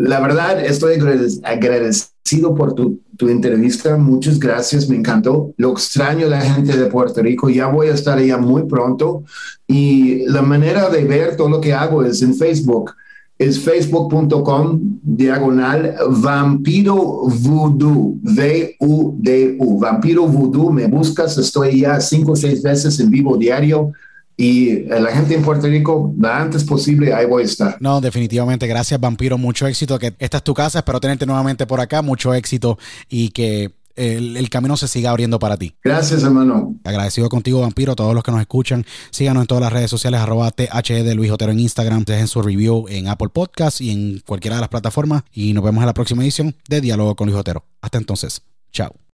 La 0.00 0.20
verdad, 0.20 0.64
estoy 0.64 0.98
agradecido 1.44 2.54
por 2.54 2.74
tu, 2.74 3.00
tu, 3.16 3.28
entrevista. 3.28 3.96
Muchas 3.96 4.38
gracias, 4.38 4.88
me 4.88 4.96
encantó. 4.96 5.52
Lo 5.56 5.72
extraño 5.72 6.28
la 6.28 6.40
gente 6.40 6.76
de 6.76 6.86
Puerto 6.86 7.22
Rico. 7.22 7.50
Ya 7.50 7.66
voy 7.66 7.88
a 7.88 7.94
estar 7.94 8.18
allá 8.18 8.38
muy 8.38 8.64
pronto. 8.64 9.24
Y 9.66 10.26
la 10.26 10.42
manera 10.42 10.88
de 10.88 11.04
ver 11.04 11.36
todo 11.36 11.48
lo 11.48 11.60
que 11.60 11.74
hago 11.74 12.04
es 12.04 12.22
en 12.22 12.34
Facebook 12.34 12.92
es 13.38 13.60
facebook.com 13.60 14.80
diagonal 15.02 15.94
vampiro 16.08 16.94
voodoo, 16.96 18.18
V-U-D-U, 18.22 19.78
vampiro 19.78 20.26
voodoo, 20.26 20.72
me 20.72 20.86
buscas, 20.86 21.38
estoy 21.38 21.80
ya 21.80 22.00
cinco 22.00 22.32
o 22.32 22.36
seis 22.36 22.62
veces 22.62 22.98
en 22.98 23.10
vivo 23.10 23.36
diario 23.36 23.92
y 24.36 24.84
la 24.84 25.10
gente 25.10 25.34
en 25.34 25.42
Puerto 25.42 25.66
Rico, 25.66 26.14
lo 26.16 26.28
antes 26.28 26.62
posible, 26.62 27.12
ahí 27.12 27.26
voy 27.26 27.42
a 27.42 27.46
estar. 27.46 27.76
No, 27.80 28.00
definitivamente, 28.00 28.68
gracias 28.68 29.00
vampiro, 29.00 29.36
mucho 29.36 29.66
éxito, 29.66 29.98
que 29.98 30.14
esta 30.18 30.36
es 30.36 30.44
tu 30.44 30.54
casa, 30.54 30.78
espero 30.78 31.00
tenerte 31.00 31.26
nuevamente 31.26 31.66
por 31.66 31.80
acá, 31.80 32.02
mucho 32.02 32.34
éxito 32.34 32.78
y 33.08 33.30
que 33.30 33.72
el, 33.98 34.48
camino 34.50 34.76
se 34.76 34.88
siga 34.88 35.10
abriendo 35.10 35.38
para 35.38 35.56
ti. 35.56 35.74
Gracias, 35.82 36.22
hermano. 36.22 36.76
Agradecido 36.84 37.28
contigo, 37.28 37.60
Vampiro, 37.60 37.92
a 37.92 37.96
todos 37.96 38.14
los 38.14 38.22
que 38.22 38.30
nos 38.30 38.40
escuchan. 38.40 38.84
Síganos 39.10 39.42
en 39.42 39.46
todas 39.46 39.62
las 39.62 39.72
redes 39.72 39.90
sociales, 39.90 40.20
arroba 40.20 40.50
THE 40.50 41.02
de 41.02 41.14
Luis 41.14 41.30
Otero 41.30 41.52
en 41.52 41.60
Instagram. 41.60 42.04
Dejen 42.04 42.28
su 42.28 42.42
review 42.42 42.86
en 42.88 43.08
Apple 43.08 43.28
Podcast 43.28 43.80
y 43.80 43.90
en 43.90 44.22
cualquiera 44.26 44.56
de 44.56 44.60
las 44.60 44.70
plataformas. 44.70 45.22
Y 45.32 45.52
nos 45.52 45.64
vemos 45.64 45.82
en 45.82 45.86
la 45.86 45.94
próxima 45.94 46.22
edición 46.22 46.54
de 46.68 46.80
Diálogo 46.80 47.16
con 47.16 47.26
Luis 47.26 47.38
Otero. 47.38 47.64
Hasta 47.80 47.98
entonces. 47.98 48.42
Chao. 48.72 48.98